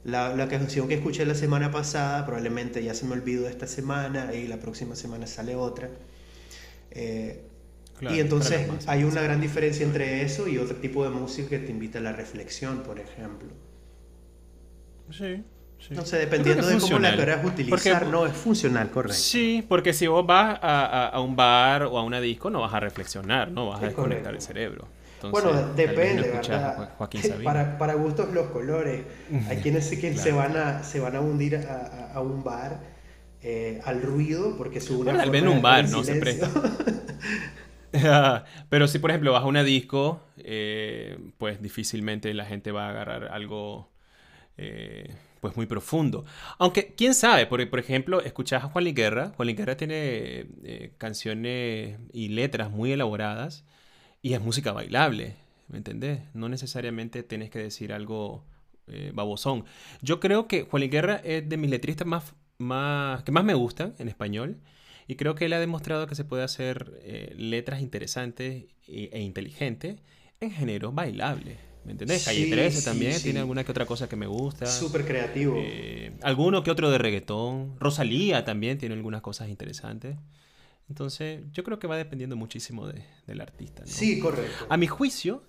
la, 0.06 0.36
la, 0.36 0.48
canción 0.48 0.88
que 0.88 0.94
escuché 0.94 1.26
la 1.26 1.34
semana 1.34 1.72
pasada, 1.72 2.26
probablemente 2.26 2.84
ya 2.84 2.94
se 2.94 3.06
me 3.06 3.14
olvidó 3.14 3.50
esta 3.50 3.66
semana 3.66 4.34
y 4.34 4.48
la 4.48 4.58
próxima 4.58 4.96
semana 4.96 5.26
sale 5.26 5.56
otra. 5.56 5.90
Eh, 6.92 7.42
y 8.02 8.20
entonces 8.20 8.70
hay 8.88 9.04
una 9.04 9.22
gran 9.22 9.42
diferencia 9.42 9.86
entre 9.86 10.22
eso 10.22 10.48
y 10.48 10.60
otro 10.60 10.76
tipo 10.78 11.04
de 11.04 11.10
música 11.10 11.50
que 11.50 11.60
te 11.60 11.72
invita 11.72 12.00
a 12.00 12.02
la 12.02 12.14
reflexión, 12.14 12.84
por 12.84 13.00
ejemplo. 13.00 13.50
Sí. 15.10 15.44
Sí. 15.80 15.94
No 15.94 16.06
sé, 16.06 16.18
dependiendo 16.18 16.66
de 16.66 16.78
cómo 16.78 17.00
la 17.00 17.16
querás 17.16 17.46
utilizar, 17.46 18.08
no 18.08 18.26
es 18.26 18.34
funcional, 18.34 18.90
correcto. 18.92 19.18
Sí, 19.18 19.64
porque 19.68 19.94
si 19.94 20.08
vos 20.08 20.26
vas 20.26 20.58
a, 20.62 21.08
a, 21.10 21.20
un 21.20 21.36
bar 21.36 21.84
o 21.84 21.98
a 21.98 22.04
una 22.04 22.22
disco, 22.22 22.50
no 22.50 22.62
vas 22.62 22.74
a 22.74 22.80
reflexionar, 22.80 23.52
no 23.52 23.70
vas 23.70 23.82
a 23.82 23.88
desconectar 23.88 24.34
el 24.34 24.42
cerebro 24.42 24.88
bueno, 25.32 25.74
depende, 25.76 26.30
¿verdad? 26.32 26.96
para, 27.44 27.78
para, 27.78 27.94
gustos 27.94 28.34
los 28.34 28.48
colores. 28.48 29.04
Hay 29.48 29.58
quienes 29.62 29.90
que 29.90 30.18
se, 30.18 30.32
van 30.32 30.58
a, 30.58 30.84
se 30.84 31.00
van 31.00 31.16
a 31.16 31.22
hundir 31.22 31.56
a, 31.58 32.12
a 32.14 32.22
un 32.22 32.44
bar 32.44 32.96
eh, 33.48 33.80
al 33.86 34.02
ruido 34.02 34.58
porque 34.58 34.82
su 34.82 35.02
una 35.02 35.16
Tal 35.18 35.30
vez 35.30 35.44
en 35.44 35.50
un 35.50 35.62
bar, 35.62 35.88
¿no? 35.90 36.04
Se 36.04 36.16
presta. 36.16 36.50
Pero 38.70 38.88
si, 38.88 38.98
por 38.98 39.12
ejemplo, 39.12 39.34
vas 39.34 39.44
a 39.44 39.46
una 39.46 39.64
disco, 39.64 40.20
eh, 40.38 41.16
pues 41.38 41.62
difícilmente 41.62 42.34
la 42.34 42.46
gente 42.46 42.72
va 42.72 42.88
a 42.88 42.90
agarrar 42.90 43.26
algo 43.26 43.92
eh, 44.58 45.14
pues 45.42 45.56
muy 45.56 45.68
profundo. 45.68 46.26
Aunque, 46.58 46.96
quién 46.98 47.14
sabe, 47.14 47.46
por, 47.46 47.70
por 47.70 47.78
ejemplo, 47.78 48.20
escuchas 48.22 48.64
a 48.64 48.68
Juan 48.68 48.84
Luis 48.84 48.96
Guerra. 48.96 49.32
Juan 49.36 49.46
Luis 49.46 49.58
Guerra 49.58 49.78
tiene 49.78 50.48
canciones 50.98 52.00
y 52.14 52.30
letras 52.30 52.72
muy 52.72 52.94
elaboradas 52.94 53.64
y 54.26 54.34
es 54.34 54.42
música 54.42 54.72
bailable, 54.72 55.36
¿me 55.68 55.78
entendés? 55.78 56.20
No 56.34 56.50
necesariamente 56.50 57.22
tienes 57.22 57.52
que 57.52 57.60
decir 57.60 57.94
algo 57.94 58.44
eh, 58.88 59.12
babosón. 59.14 59.66
Yo 60.02 60.20
creo 60.20 60.48
que 60.48 60.64
Juan 60.64 60.90
Guerra 60.90 61.22
es 61.24 61.48
de 61.48 61.58
mis 61.58 61.70
letristas 61.70 62.08
más, 62.08 62.34
más, 62.58 63.22
que 63.22 63.32
más 63.32 63.44
me 63.44 63.54
gustan 63.54 63.94
en 64.00 64.08
español. 64.08 64.58
Y 65.08 65.14
creo 65.14 65.36
que 65.36 65.46
él 65.46 65.54
ha 65.54 65.60
demostrado 65.60 66.08
que 66.08 66.16
se 66.16 66.24
puede 66.26 66.42
hacer 66.42 67.00
eh, 67.04 67.36
letras 67.38 67.82
interesantes 67.82 68.64
e, 68.88 69.20
inteligentes 69.20 69.98
en 70.40 70.50
género 70.50 70.92
bailable. 70.92 71.60
¿Me 71.84 71.92
entendés? 71.92 72.26
Calle 72.26 72.50
13 72.50 72.82
también 72.82 73.22
tiene 73.22 73.42
alguna 73.42 73.64
que 73.64 73.70
otra 73.70 73.86
cosa 73.86 74.10
que 74.10 74.16
me 74.16 74.26
gusta. 74.26 74.66
Súper 74.66 75.06
creativo. 75.06 75.54
Eh, 75.60 76.14
alguno 76.24 76.64
que 76.64 76.72
otro 76.72 76.90
de 76.90 76.98
reggaetón. 76.98 77.80
Rosalía 77.80 78.44
también 78.44 78.80
tiene 78.80 78.96
algunas 78.96 79.22
cosas 79.22 79.50
interesantes. 79.50 80.18
Entonces, 80.90 81.42
yo 81.52 81.64
creo 81.64 81.80
que 81.80 81.88
va 81.88 81.98
dependiendo 81.98 82.36
muchísimo 82.36 82.88
de, 82.88 83.04
del 83.26 83.42
artista. 83.42 83.82
¿no? 83.82 83.88
Sí, 83.88 84.20
correcto. 84.20 84.68
A 84.70 84.78
mi 84.78 84.88
juicio, 84.88 85.44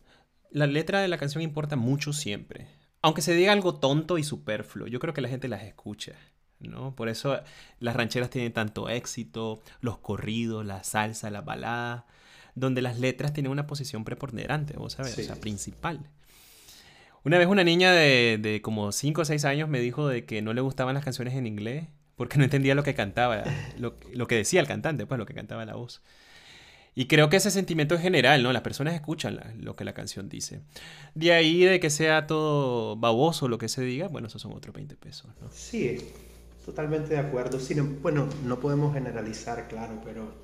la 0.51 0.67
letra 0.67 1.01
de 1.01 1.09
la 1.09 1.19
canción 1.19 1.43
importa 1.43 1.77
mucho 1.77 2.13
siempre. 2.13 2.69
Aunque 3.03 3.23
se 3.23 3.35
diga 3.35 3.53
algo 3.53 3.75
tonto 3.75 4.19
y 4.19 4.25
superfluo, 4.25 4.87
yo 4.87 4.99
creo 4.99 5.15
que 5.15 5.21
la 5.21 5.29
gente 5.29 5.49
las 5.49 5.63
escucha. 5.63 6.13
¿no? 6.61 6.95
Por 6.95 7.09
eso 7.09 7.39
las 7.79 7.95
rancheras 7.95 8.31
tienen 8.31 8.53
tanto 8.53 8.89
éxito, 8.89 9.61
los 9.81 9.99
corridos, 9.99 10.65
la 10.65 10.83
salsa, 10.85 11.31
la 11.31 11.43
balada, 11.43 12.07
donde 12.55 12.81
las 12.81 12.99
letras 12.99 13.33
tienen 13.33 13.53
una 13.53 13.67
posición 13.67 14.05
preponderante, 14.05 14.75
vos 14.79 14.95
sabes, 14.95 15.19
o 15.19 15.23
sea, 15.23 15.37
principal. 15.37 16.11
Una 17.23 17.39
vez 17.39 17.49
una 17.49 17.65
niña 17.65 17.93
de, 17.93 18.39
de 18.41 18.63
como 18.63 18.93
5 18.93 19.21
o 19.21 19.25
6 19.25 19.45
años 19.45 19.69
me 19.69 19.81
dijo 19.81 20.09
de 20.09 20.25
que 20.25 20.41
no 20.41 20.55
le 20.55 20.63
gustaban 20.63 20.95
las 20.95 21.05
canciones 21.05 21.35
en 21.35 21.47
inglés 21.47 21.89
porque 22.17 22.39
no 22.39 22.45
entendía 22.45 22.75
lo 22.75 22.83
que 22.83 22.95
cantaba, 22.95 23.45
lo, 23.79 24.27
que 24.27 24.35
decía 24.35 24.61
el 24.61 24.67
cantante, 24.67 25.07
pues 25.07 25.19
lo 25.19 25.27
que 25.27 25.35
cantaba 25.35 25.65
la 25.65 25.75
voz. 25.75 26.03
Y 26.95 27.09
creo 27.09 27.29
que 27.29 27.37
ese 27.37 27.51
sentimiento 27.51 27.95
es 27.95 28.01
general, 28.01 28.43
¿no? 28.43 28.55
Las 28.55 28.63
personas 28.63 28.95
escuchan 28.95 29.39
lo 29.59 29.77
que 29.77 29.85
la 29.85 29.93
canción 29.93 30.31
dice. 30.31 30.63
De 31.15 31.35
ahí 31.35 31.63
de 31.63 31.79
que 31.79 31.91
sea 31.91 32.27
todo 32.27 32.97
baboso 32.97 33.49
lo 33.49 33.59
que 33.59 33.69
se 33.69 33.83
diga, 33.83 34.09
bueno, 34.09 34.29
esos 34.29 34.41
son 34.41 34.55
otros 34.55 34.75
20 34.75 34.97
pesos, 34.97 35.31
¿no? 35.43 35.51
Sí, 35.53 35.99
totalmente 36.65 37.11
de 37.11 37.19
acuerdo. 37.19 37.59
bueno, 38.01 38.27
no 38.45 38.61
podemos 38.61 38.95
generalizar, 38.95 39.69
claro, 39.69 40.01
pero 40.03 40.37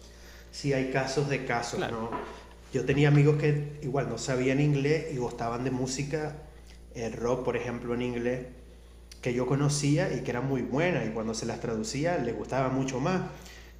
sí 0.50 0.74
hay 0.74 0.90
casos 0.90 1.30
de 1.30 1.46
casos, 1.46 1.80
¿no? 1.80 2.10
Yo 2.74 2.84
tenía 2.84 3.08
amigos 3.08 3.36
que 3.36 3.78
igual 3.82 4.10
no 4.10 4.18
sabían 4.18 4.60
inglés 4.60 5.06
y 5.14 5.16
gustaban 5.16 5.64
de 5.64 5.70
música, 5.70 6.36
el 6.94 7.14
rock, 7.14 7.44
por 7.44 7.56
ejemplo, 7.56 7.94
en 7.94 8.02
inglés 8.02 8.46
que 9.22 9.32
yo 9.32 9.46
conocía 9.46 10.12
y 10.12 10.20
que 10.20 10.32
era 10.32 10.40
muy 10.40 10.62
buena 10.62 11.04
y 11.04 11.10
cuando 11.10 11.32
se 11.32 11.46
las 11.46 11.60
traducía 11.60 12.18
le 12.18 12.32
gustaba 12.32 12.68
mucho 12.68 13.00
más. 13.00 13.22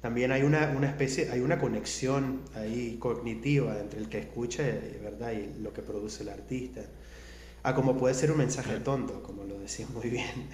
También 0.01 0.31
hay 0.31 0.43
una, 0.43 0.73
una 0.75 0.87
especie, 0.87 1.29
hay 1.31 1.41
una 1.41 1.59
conexión 1.59 2.41
ahí 2.55 2.97
cognitiva 2.99 3.79
entre 3.79 3.99
el 3.99 4.09
que 4.09 4.19
escucha 4.19 4.63
¿verdad? 5.01 5.33
y 5.33 5.61
lo 5.61 5.73
que 5.73 5.81
produce 5.81 6.23
el 6.23 6.29
artista. 6.29 6.81
Ah, 7.61 7.75
como 7.75 7.97
puede 7.97 8.13
ser 8.13 8.31
un 8.31 8.37
mensaje 8.37 8.79
tonto, 8.79 9.21
como 9.23 9.43
lo 9.43 9.59
decía 9.59 9.85
muy 9.93 10.09
bien. 10.09 10.49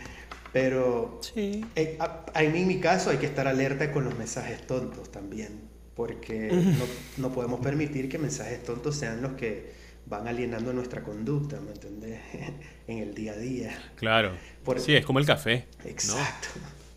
Pero 0.53 1.19
sí. 1.21 1.65
Eh, 1.75 1.97
en 2.35 2.67
mi 2.67 2.79
caso 2.79 3.11
hay 3.11 3.17
que 3.17 3.25
estar 3.27 3.47
alerta 3.47 3.91
con 3.91 4.05
los 4.05 4.17
mensajes 4.17 4.65
tontos 4.65 5.11
también, 5.11 5.61
porque 5.95 6.49
no, 6.51 6.85
no 7.17 7.33
podemos 7.33 7.59
permitir 7.59 8.09
que 8.09 8.17
mensajes 8.17 8.63
tontos 8.63 8.95
sean 8.95 9.21
los 9.21 9.33
que 9.33 9.78
van 10.09 10.27
alienando 10.27 10.73
nuestra 10.73 11.03
conducta, 11.03 11.61
¿me 11.61 11.71
entendés? 11.71 12.19
en 12.87 12.97
el 12.97 13.13
día 13.13 13.33
a 13.33 13.37
día. 13.37 13.79
Claro. 13.95 14.33
sí, 14.77 14.95
es 14.95 15.05
como 15.05 15.19
el 15.19 15.25
café. 15.25 15.67
Exacto. 15.85 16.47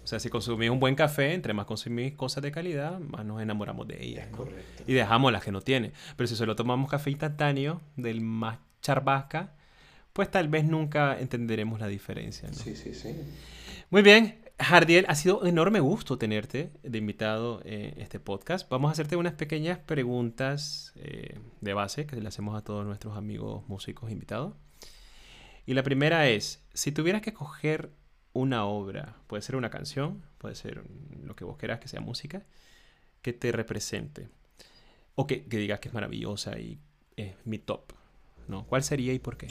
O 0.02 0.06
sea, 0.06 0.18
si 0.18 0.30
consumís 0.30 0.70
un 0.70 0.80
buen 0.80 0.94
café, 0.94 1.32
entre 1.32 1.52
más 1.52 1.66
consumís 1.66 2.14
cosas 2.14 2.42
de 2.42 2.50
calidad, 2.50 2.98
más 2.98 3.24
nos 3.24 3.40
enamoramos 3.40 3.86
de 3.86 4.02
ellas. 4.02 4.26
correcto. 4.28 4.82
Y 4.86 4.94
dejamos 4.94 5.30
las 5.30 5.44
que 5.44 5.52
no 5.52 5.60
tiene. 5.60 5.92
Pero 6.16 6.26
si 6.26 6.34
solo 6.34 6.56
tomamos 6.56 6.90
café 6.90 7.10
instantáneo 7.10 7.80
del 7.96 8.20
más 8.20 8.58
charbasca, 8.80 9.54
pues 10.12 10.30
tal 10.30 10.48
vez 10.48 10.64
nunca 10.64 11.18
entenderemos 11.20 11.78
la 11.78 11.86
diferencia. 11.86 12.48
¿no? 12.48 12.54
Sí, 12.54 12.74
sí, 12.74 12.94
sí. 12.94 13.14
Muy 13.90 14.02
bien. 14.02 14.41
Jardiel, 14.58 15.06
ha 15.08 15.14
sido 15.14 15.40
un 15.40 15.48
enorme 15.48 15.80
gusto 15.80 16.18
tenerte 16.18 16.70
de 16.82 16.98
invitado 16.98 17.60
en 17.64 18.00
este 18.00 18.20
podcast. 18.20 18.68
Vamos 18.68 18.90
a 18.90 18.92
hacerte 18.92 19.16
unas 19.16 19.34
pequeñas 19.34 19.78
preguntas 19.78 20.92
eh, 20.96 21.38
de 21.60 21.74
base 21.74 22.06
que 22.06 22.16
le 22.16 22.28
hacemos 22.28 22.56
a 22.56 22.62
todos 22.62 22.86
nuestros 22.86 23.16
amigos 23.16 23.66
músicos 23.68 24.10
invitados. 24.10 24.54
Y 25.66 25.74
la 25.74 25.82
primera 25.82 26.28
es, 26.28 26.64
si 26.74 26.92
tuvieras 26.92 27.22
que 27.22 27.30
escoger 27.30 27.90
una 28.32 28.64
obra, 28.64 29.16
puede 29.26 29.42
ser 29.42 29.56
una 29.56 29.70
canción, 29.70 30.22
puede 30.38 30.54
ser 30.54 30.82
lo 31.22 31.36
que 31.36 31.44
vos 31.44 31.56
quieras 31.56 31.80
que 31.80 31.88
sea 31.88 32.00
música, 32.00 32.44
que 33.20 33.32
te 33.32 33.52
represente, 33.52 34.28
o 35.14 35.26
que, 35.26 35.44
digas 35.48 35.80
que 35.80 35.88
es 35.88 35.94
maravillosa 35.94 36.58
y 36.58 36.78
es 37.16 37.34
mi 37.44 37.58
top, 37.58 37.92
¿no? 38.48 38.66
¿Cuál 38.66 38.82
sería 38.82 39.12
y 39.12 39.18
por 39.18 39.36
qué? 39.36 39.48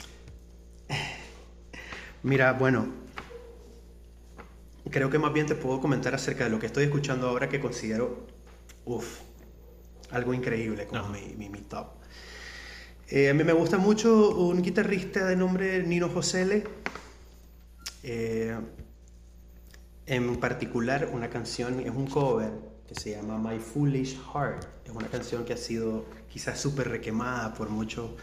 Mira, 2.22 2.52
bueno, 2.52 2.86
creo 4.90 5.10
que 5.10 5.18
más 5.18 5.32
bien 5.32 5.46
te 5.46 5.54
puedo 5.54 5.80
comentar 5.80 6.14
acerca 6.14 6.44
de 6.44 6.50
lo 6.50 6.58
que 6.58 6.66
estoy 6.66 6.84
escuchando 6.84 7.28
ahora 7.28 7.48
que 7.48 7.60
considero, 7.60 8.26
uff, 8.84 9.20
algo 10.10 10.34
increíble 10.34 10.86
como 10.86 11.08
mi, 11.08 11.48
mi, 11.48 11.60
top. 11.60 11.88
Eh, 13.08 13.30
a 13.30 13.34
mí 13.34 13.44
me 13.44 13.52
gusta 13.52 13.78
mucho 13.78 14.36
un 14.36 14.62
guitarrista 14.62 15.26
de 15.26 15.36
nombre 15.36 15.82
Nino 15.82 16.08
Josele. 16.08 16.64
Eh, 18.02 18.56
en 20.06 20.36
particular, 20.36 21.08
una 21.12 21.30
canción, 21.30 21.80
es 21.80 21.90
un 21.90 22.06
cover 22.06 22.50
que 22.88 22.94
se 22.94 23.12
llama 23.12 23.38
My 23.38 23.58
Foolish 23.58 24.18
Heart. 24.32 24.66
Es 24.84 24.92
una 24.92 25.08
canción 25.08 25.44
que 25.44 25.52
ha 25.52 25.56
sido 25.56 26.04
quizás 26.28 26.60
súper 26.60 26.88
requemada 26.88 27.54
por, 27.54 27.70
mucho, 27.70 28.16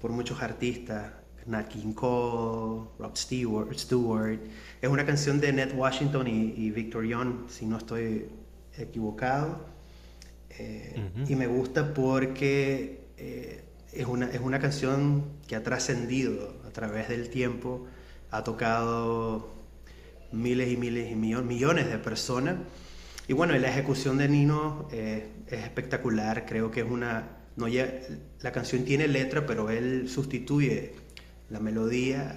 por 0.00 0.10
muchos 0.10 0.42
artistas. 0.42 1.12
Nat 1.46 1.68
King 1.68 1.92
Cole, 1.92 2.88
Rob 2.98 3.16
Stewart, 3.16 3.72
Stewart. 3.78 4.40
Es 4.80 4.88
una 4.88 5.06
canción 5.06 5.40
de 5.40 5.52
Ned 5.52 5.74
Washington 5.74 6.26
y, 6.26 6.70
Victor 6.70 7.04
Young, 7.04 7.48
si 7.48 7.66
no 7.66 7.78
estoy 7.78 8.26
equivocado. 8.76 9.66
Eh, 10.58 11.10
y 11.28 11.34
me 11.36 11.46
gusta 11.46 11.92
porque 11.92 13.08
eh, 13.18 13.64
es, 13.92 14.06
una, 14.06 14.30
es 14.30 14.40
una 14.40 14.58
canción 14.58 15.24
que 15.46 15.56
ha 15.56 15.62
trascendido 15.62 16.54
a 16.66 16.70
través 16.70 17.08
del 17.08 17.28
tiempo, 17.28 17.86
ha 18.30 18.42
tocado 18.42 19.54
miles 20.32 20.72
y 20.72 20.76
miles 20.76 21.12
y 21.12 21.14
millones 21.14 21.88
de 21.88 21.98
personas. 21.98 22.56
Y 23.28 23.32
bueno, 23.32 23.56
la 23.58 23.68
ejecución 23.68 24.18
de 24.18 24.28
Nino 24.28 24.88
eh, 24.92 25.28
es 25.48 25.64
espectacular, 25.64 26.46
creo 26.46 26.70
que 26.70 26.80
es 26.80 26.86
una... 26.90 27.32
No 27.56 27.68
ya, 27.68 27.90
la 28.40 28.52
canción 28.52 28.84
tiene 28.84 29.08
letra, 29.08 29.46
pero 29.46 29.70
él 29.70 30.10
sustituye 30.10 30.92
la 31.50 31.60
melodía 31.60 32.34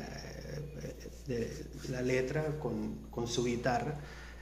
de 1.28 1.66
la 1.90 2.02
letra 2.02 2.60
con, 2.60 3.08
con, 3.12 3.28
su 3.28 3.44
guitarra 3.46 4.00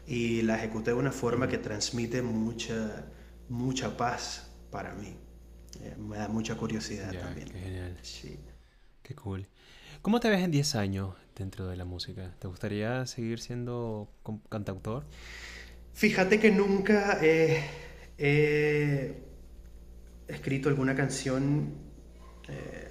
y 0.07 0.41
la 0.41 0.57
ejecuta 0.57 0.91
de 0.91 0.97
una 0.97 1.11
forma 1.11 1.47
que 1.47 1.57
transmite 1.57 2.21
mucha, 2.21 3.05
mucha 3.49 3.97
paz 3.97 4.49
para 4.71 4.93
mí. 4.93 5.15
Eh, 5.81 5.95
me 5.97 6.17
da 6.17 6.27
mucha 6.29 6.55
curiosidad 6.55 7.13
también. 7.13 7.49
Qué 7.49 7.59
genial. 7.59 7.97
Sí. 8.01 8.39
Qué 9.03 9.15
cool. 9.15 9.47
¿Cómo 10.01 10.19
te 10.19 10.29
ves 10.29 10.41
en 10.41 10.51
10 10.51 10.75
años 10.75 11.15
dentro 11.35 11.67
de 11.67 11.75
la 11.75 11.85
música? 11.85 12.33
¿Te 12.39 12.47
gustaría 12.47 13.05
seguir 13.05 13.39
siendo 13.39 14.09
cantautor? 14.49 15.05
Fíjate 15.93 16.39
que 16.39 16.51
nunca 16.51 17.19
he, 17.21 17.63
escrito 20.27 20.69
alguna 20.69 20.95
canción 20.95 21.73
eh, 22.47 22.86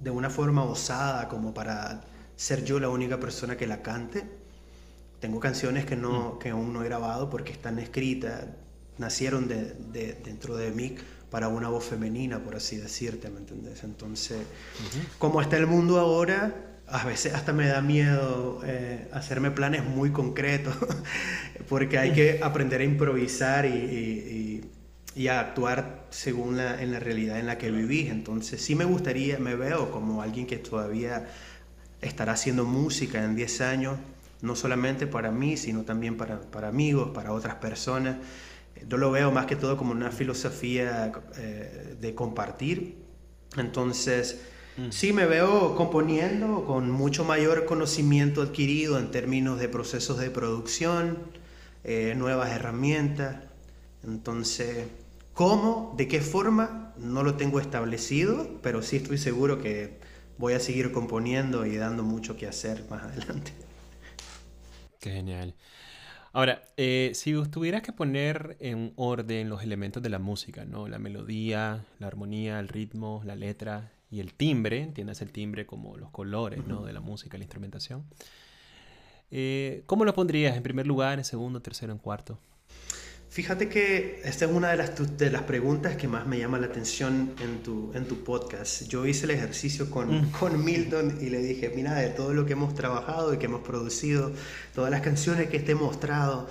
de 0.00 0.10
una 0.10 0.30
forma 0.30 0.64
osada 0.64 1.28
como 1.28 1.52
para 1.54 2.02
ser 2.36 2.64
yo 2.64 2.78
la 2.78 2.88
única 2.88 3.18
persona 3.18 3.56
que 3.56 3.66
la 3.66 3.82
cante. 3.82 4.24
Tengo 5.20 5.40
canciones 5.40 5.84
que, 5.84 5.96
no, 5.96 6.34
mm. 6.34 6.38
que 6.38 6.50
aún 6.50 6.72
no 6.72 6.82
he 6.82 6.84
grabado 6.84 7.28
porque 7.28 7.52
están 7.52 7.78
escritas, 7.78 8.44
nacieron 8.98 9.48
de, 9.48 9.74
dentro 10.24 10.56
de 10.56 10.70
mí 10.70 10.96
para 11.30 11.48
una 11.48 11.68
voz 11.68 11.84
femenina, 11.84 12.38
por 12.38 12.56
así 12.56 12.76
decirte, 12.76 13.28
¿me 13.28 13.38
entendés? 13.38 13.84
Entonces, 13.84 14.38
como 15.18 15.42
está 15.42 15.56
el 15.56 15.66
mundo 15.66 15.98
ahora, 15.98 16.54
a 16.86 17.04
veces 17.04 17.34
hasta 17.34 17.52
me 17.52 17.66
da 17.66 17.82
miedo 17.82 18.60
eh, 18.64 19.08
hacerme 19.12 19.50
planes 19.50 19.84
muy 19.84 20.10
concretos, 20.10 20.74
porque 21.68 21.98
hay 21.98 22.12
que 22.12 22.40
aprender 22.42 22.80
a 22.80 22.84
improvisar 22.84 23.66
y, 23.66 24.64
a 25.26 25.40
actuar 25.40 26.06
según 26.10 26.56
la, 26.56 26.80
en 26.80 26.92
la 26.92 27.00
realidad 27.00 27.40
en 27.40 27.46
la 27.46 27.58
que 27.58 27.72
vivís. 27.72 28.10
Entonces, 28.10 28.62
sí 28.62 28.76
me 28.76 28.84
gustaría, 28.84 29.38
me 29.40 29.56
veo 29.56 29.90
como 29.90 30.22
alguien 30.22 30.46
que 30.46 30.58
todavía 30.58 31.26
estará 32.00 32.32
haciendo 32.32 32.64
música 32.64 33.24
en 33.24 33.34
10 33.34 33.60
años, 33.62 33.98
no 34.40 34.54
solamente 34.54 35.08
para 35.08 35.32
mí, 35.32 35.56
sino 35.56 35.82
también 35.82 36.16
para, 36.16 36.40
para 36.40 36.68
amigos, 36.68 37.10
para 37.12 37.32
otras 37.32 37.56
personas. 37.56 38.16
Yo 38.86 38.96
lo 38.96 39.10
veo 39.10 39.32
más 39.32 39.46
que 39.46 39.56
todo 39.56 39.76
como 39.76 39.92
una 39.92 40.10
filosofía 40.10 41.12
eh, 41.36 41.96
de 42.00 42.14
compartir. 42.14 42.96
Entonces, 43.56 44.40
mm. 44.76 44.90
sí 44.90 45.12
me 45.12 45.26
veo 45.26 45.74
componiendo 45.74 46.64
con 46.64 46.90
mucho 46.90 47.24
mayor 47.24 47.64
conocimiento 47.64 48.42
adquirido 48.42 48.98
en 48.98 49.10
términos 49.10 49.58
de 49.58 49.68
procesos 49.68 50.18
de 50.18 50.30
producción, 50.30 51.18
eh, 51.82 52.14
nuevas 52.16 52.50
herramientas. 52.50 53.36
Entonces, 54.04 54.86
¿cómo? 55.38 55.94
¿De 55.96 56.08
qué 56.08 56.20
forma? 56.20 56.92
No 56.96 57.22
lo 57.22 57.36
tengo 57.36 57.60
establecido, 57.60 58.58
pero 58.60 58.82
sí 58.82 58.96
estoy 58.96 59.18
seguro 59.18 59.60
que 59.60 60.00
voy 60.36 60.54
a 60.54 60.58
seguir 60.58 60.90
componiendo 60.90 61.64
y 61.64 61.76
dando 61.76 62.02
mucho 62.02 62.36
que 62.36 62.48
hacer 62.48 62.84
más 62.90 63.04
adelante. 63.04 63.52
Qué 64.98 65.12
genial. 65.12 65.54
Ahora, 66.32 66.64
eh, 66.76 67.12
si 67.14 67.40
tuvieras 67.52 67.82
que 67.82 67.92
poner 67.92 68.56
en 68.58 68.92
orden 68.96 69.48
los 69.48 69.62
elementos 69.62 70.02
de 70.02 70.08
la 70.08 70.18
música, 70.18 70.64
¿no? 70.64 70.88
La 70.88 70.98
melodía, 70.98 71.84
la 72.00 72.08
armonía, 72.08 72.58
el 72.58 72.66
ritmo, 72.66 73.22
la 73.24 73.36
letra 73.36 73.92
y 74.10 74.18
el 74.18 74.34
timbre, 74.34 74.82
entiendas 74.82 75.22
el 75.22 75.30
timbre 75.30 75.66
como 75.66 75.96
los 75.96 76.10
colores, 76.10 76.66
¿no? 76.66 76.82
De 76.84 76.92
la 76.92 77.00
música, 77.00 77.38
la 77.38 77.44
instrumentación. 77.44 78.02
Eh, 79.30 79.84
¿Cómo 79.86 80.04
lo 80.04 80.12
pondrías 80.14 80.56
en 80.56 80.64
primer 80.64 80.88
lugar, 80.88 81.18
en 81.18 81.24
segundo, 81.24 81.62
tercero, 81.62 81.92
en 81.92 81.98
cuarto? 81.98 82.40
Fíjate 83.30 83.68
que 83.68 84.22
esta 84.24 84.46
es 84.46 84.50
una 84.50 84.70
de 84.70 84.78
las, 84.78 85.18
de 85.18 85.30
las 85.30 85.42
preguntas 85.42 85.96
que 85.96 86.08
más 86.08 86.26
me 86.26 86.38
llama 86.38 86.58
la 86.58 86.66
atención 86.66 87.34
en 87.42 87.62
tu, 87.62 87.92
en 87.94 88.06
tu 88.06 88.24
podcast. 88.24 88.88
Yo 88.88 89.06
hice 89.06 89.26
el 89.26 89.32
ejercicio 89.32 89.90
con, 89.90 90.22
mm. 90.22 90.30
con 90.32 90.64
Milton 90.64 91.18
y 91.20 91.28
le 91.28 91.38
dije, 91.38 91.70
mira, 91.76 91.94
de 91.94 92.08
todo 92.08 92.32
lo 92.32 92.46
que 92.46 92.54
hemos 92.54 92.74
trabajado 92.74 93.34
y 93.34 93.38
que 93.38 93.44
hemos 93.44 93.60
producido, 93.60 94.32
todas 94.74 94.90
las 94.90 95.02
canciones 95.02 95.50
que 95.50 95.60
te 95.60 95.72
he 95.72 95.74
mostrado, 95.74 96.48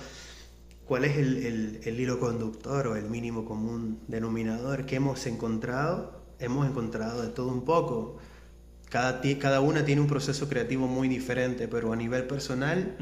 ¿cuál 0.86 1.04
es 1.04 1.16
el, 1.16 1.38
el, 1.38 1.80
el 1.82 2.00
hilo 2.00 2.20
conductor 2.20 2.86
o 2.86 2.96
el 2.96 3.10
mínimo 3.10 3.44
común 3.44 4.00
denominador 4.06 4.86
que 4.86 4.96
hemos 4.96 5.26
encontrado? 5.26 6.22
Hemos 6.38 6.68
encontrado 6.68 7.22
de 7.22 7.28
todo 7.28 7.48
un 7.48 7.64
poco. 7.64 8.18
Cada, 8.90 9.20
cada 9.38 9.60
una 9.60 9.84
tiene 9.84 10.00
un 10.00 10.06
proceso 10.06 10.48
creativo 10.48 10.86
muy 10.86 11.08
diferente, 11.08 11.68
pero 11.68 11.92
a 11.92 11.96
nivel 11.96 12.24
personal, 12.24 12.96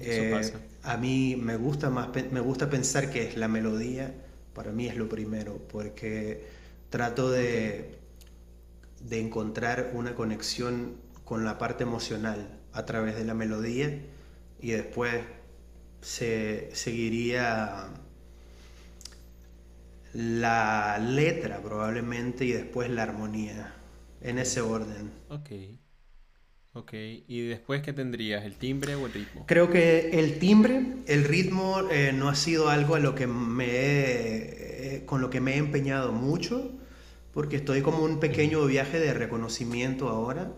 eh, 0.00 0.52
a 0.82 0.96
mí 0.96 1.36
me 1.36 1.56
gusta, 1.56 1.90
más, 1.90 2.08
me 2.30 2.40
gusta 2.40 2.70
pensar 2.70 3.10
que 3.10 3.28
es 3.28 3.36
la 3.36 3.46
melodía, 3.46 4.14
para 4.54 4.72
mí 4.72 4.86
es 4.86 4.96
lo 4.96 5.08
primero, 5.08 5.58
porque 5.70 6.46
trato 6.88 7.30
de, 7.30 7.98
de 9.00 9.20
encontrar 9.20 9.90
una 9.92 10.14
conexión 10.14 10.94
con 11.24 11.44
la 11.44 11.58
parte 11.58 11.82
emocional 11.82 12.48
a 12.72 12.86
través 12.86 13.16
de 13.16 13.24
la 13.24 13.34
melodía 13.34 14.00
y 14.60 14.70
después 14.70 15.22
se 16.00 16.70
seguiría 16.72 17.88
la 20.14 20.98
letra 20.98 21.60
probablemente 21.60 22.46
y 22.46 22.52
después 22.52 22.88
la 22.88 23.02
armonía 23.02 23.75
en 24.26 24.38
ese 24.38 24.60
orden. 24.60 25.10
Ok. 25.28 25.50
Ok, 26.74 26.92
¿y 26.92 27.46
después 27.46 27.80
qué 27.80 27.94
tendrías? 27.94 28.44
¿El 28.44 28.56
timbre 28.56 28.96
o 28.96 29.06
el 29.06 29.12
ritmo? 29.12 29.46
Creo 29.46 29.70
que 29.70 30.10
el 30.10 30.38
timbre, 30.38 30.82
el 31.06 31.24
ritmo 31.24 31.88
eh, 31.90 32.12
no 32.12 32.28
ha 32.28 32.34
sido 32.34 32.68
algo 32.68 32.96
a 32.96 32.98
lo 33.00 33.14
que 33.14 33.26
me 33.26 33.66
eh, 33.66 35.02
con 35.06 35.22
lo 35.22 35.30
que 35.30 35.40
me 35.40 35.54
he 35.54 35.56
empeñado 35.56 36.12
mucho, 36.12 36.70
porque 37.32 37.56
estoy 37.56 37.80
como 37.80 38.04
un 38.04 38.20
pequeño 38.20 38.66
viaje 38.66 39.00
de 39.00 39.14
reconocimiento 39.14 40.10
ahora, 40.10 40.52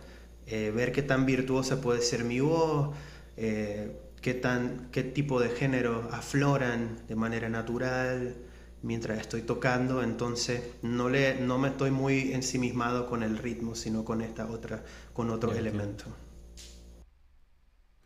eh, 0.49 0.73
ver 0.75 0.91
qué 0.91 1.03
tan 1.03 1.25
virtuosa 1.25 1.81
puede 1.81 2.01
ser 2.01 2.25
mi 2.25 2.41
voz, 2.41 2.97
qué, 3.37 4.35
tan, 4.43 4.89
qué 4.91 5.05
tipo 5.05 5.41
de 5.41 5.51
género 5.51 6.09
afloran 6.11 7.07
de 7.07 7.15
manera 7.15 7.49
natural, 7.49 8.35
mientras 8.83 9.21
estoy 9.21 9.43
tocando, 9.43 10.03
entonces 10.03 10.63
no, 10.83 11.09
le, 11.09 11.41
no 11.41 11.59
me 11.59 11.69
estoy 11.69 11.91
muy 11.91 12.33
ensimismado 12.33 13.07
con 13.07 13.23
el 13.23 13.39
ritmo, 13.39 13.75
sino 13.75 14.05
con 14.05 14.21
esta 14.23 14.49
otra, 14.49 14.85
con 15.13 15.31
otros 15.31 15.57
elementos. 15.57 16.09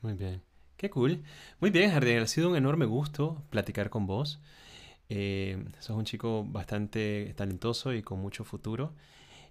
Muy 0.00 0.14
bien, 0.14 0.42
qué 0.76 0.90
cool. 0.90 1.22
Muy 1.60 1.70
bien, 1.70 1.90
Jardín, 1.90 2.18
ha 2.18 2.26
sido 2.26 2.50
un 2.50 2.56
enorme 2.56 2.86
gusto 2.86 3.42
platicar 3.50 3.90
con 3.90 4.06
vos. 4.06 4.40
Eh, 5.08 5.64
sos 5.80 5.96
un 5.96 6.04
chico 6.04 6.44
bastante 6.44 7.34
talentoso 7.36 7.92
y 7.92 8.02
con 8.02 8.20
mucho 8.20 8.44
futuro. 8.44 8.94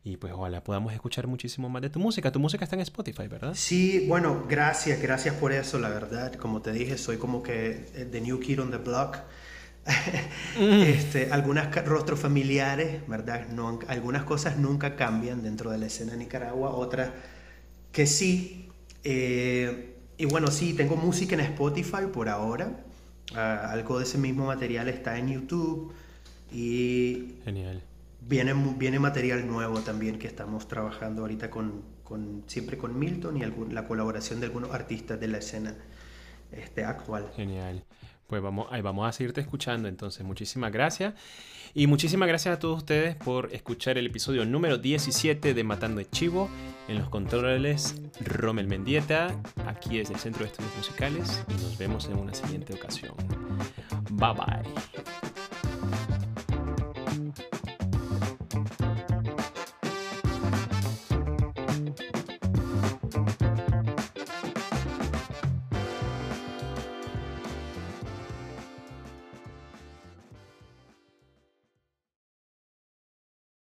Y 0.04 0.18
pues 0.18 0.34
ojalá 0.34 0.64
podamos 0.64 0.94
escuchar 0.94 1.28
muchísimo 1.28 1.70
más 1.70 1.82
de 1.84 1.90
tu 1.90 2.00
música. 2.00 2.32
Tu 2.32 2.40
música 2.40 2.66
está 2.66 2.76
en 2.76 2.82
Spotify, 2.82 3.28
¿verdad? 3.28 3.58
Sí, 3.58 4.06
bueno, 4.08 4.46
gracias, 4.48 5.02
gracias 5.02 5.36
por 5.36 5.52
eso, 5.52 5.78
la 5.80 5.90
verdad. 5.90 6.34
Como 6.36 6.62
te 6.62 6.72
dije, 6.72 6.98
soy 6.98 7.18
como 7.18 7.44
que 7.44 8.08
the 8.12 8.22
new 8.22 8.40
kid 8.40 8.62
on 8.62 8.72
the 8.72 8.78
block. 8.78 9.18
Mm. 10.60 10.82
este, 10.84 11.32
algunos 11.32 11.74
rostros 11.86 12.20
familiares, 12.20 13.08
¿verdad? 13.08 13.48
No, 13.50 13.80
algunas 13.88 14.24
cosas 14.24 14.58
nunca 14.58 14.96
cambian 14.96 15.42
dentro 15.42 15.72
de 15.72 15.78
la 15.78 15.88
escena 15.88 16.12
de 16.12 16.18
Nicaragua, 16.18 16.72
otras 16.72 17.12
que 17.92 18.06
sí. 18.06 18.70
Eh, 19.04 19.96
y 20.18 20.26
bueno, 20.26 20.48
sí, 20.48 20.74
tengo 20.74 20.96
música 20.96 21.36
en 21.36 21.42
Spotify 21.42 22.08
por 22.12 22.30
ahora. 22.30 22.84
Ah, 23.34 23.70
algo 23.72 23.98
de 23.98 24.04
ese 24.04 24.18
mismo 24.18 24.46
material 24.46 24.90
está 24.90 25.18
en 25.18 25.30
YouTube. 25.30 25.94
Y 26.52 27.36
Genial. 27.46 27.82
Viene, 28.28 28.54
viene 28.78 29.00
material 29.00 29.48
nuevo 29.48 29.80
también 29.80 30.20
que 30.20 30.28
estamos 30.28 30.68
trabajando 30.68 31.22
ahorita 31.22 31.50
con, 31.50 31.82
con 32.04 32.44
siempre 32.46 32.78
con 32.78 33.00
Milton 33.00 33.38
y 33.38 33.74
la 33.74 33.88
colaboración 33.88 34.40
de 34.42 34.46
algunos 34.46 34.72
artistas 34.72 35.20
de 35.20 35.28
la 35.28 35.40
escena 35.40 35.76
este, 36.52 36.84
actual. 36.84 37.32
Genial. 37.36 37.84
Pues 38.32 38.42
vamos, 38.42 38.68
ahí 38.72 38.82
vamos 38.82 39.06
a 39.10 39.12
seguirte 39.12 39.42
escuchando 39.42 39.90
entonces. 39.90 40.26
Muchísimas 40.26 40.72
gracias. 40.72 41.16
Y 41.74 41.88
muchísimas 41.88 42.30
gracias 42.30 42.56
a 42.56 42.60
todos 42.60 42.78
ustedes 42.78 43.14
por 43.18 43.54
escuchar 43.54 43.98
el 43.98 44.06
episodio 44.06 44.46
número 44.46 44.78
17 44.78 45.54
de 45.54 45.64
Matando 45.66 46.00
el 46.00 46.10
Chivo. 46.10 46.50
En 46.88 46.98
los 46.98 47.10
controles, 47.10 48.02
Rommel 48.22 48.68
Mendieta. 48.68 49.36
Aquí 49.68 50.00
es 50.00 50.10
el 50.12 50.16
Centro 50.16 50.46
de 50.46 50.52
Estudios 50.52 50.74
Musicales. 50.78 51.44
Y 51.50 51.62
nos 51.62 51.78
vemos 51.78 52.06
en 52.06 52.20
una 52.20 52.34
siguiente 52.34 52.74
ocasión. 52.74 53.16
Bye 54.12 54.34
bye. 54.34 55.31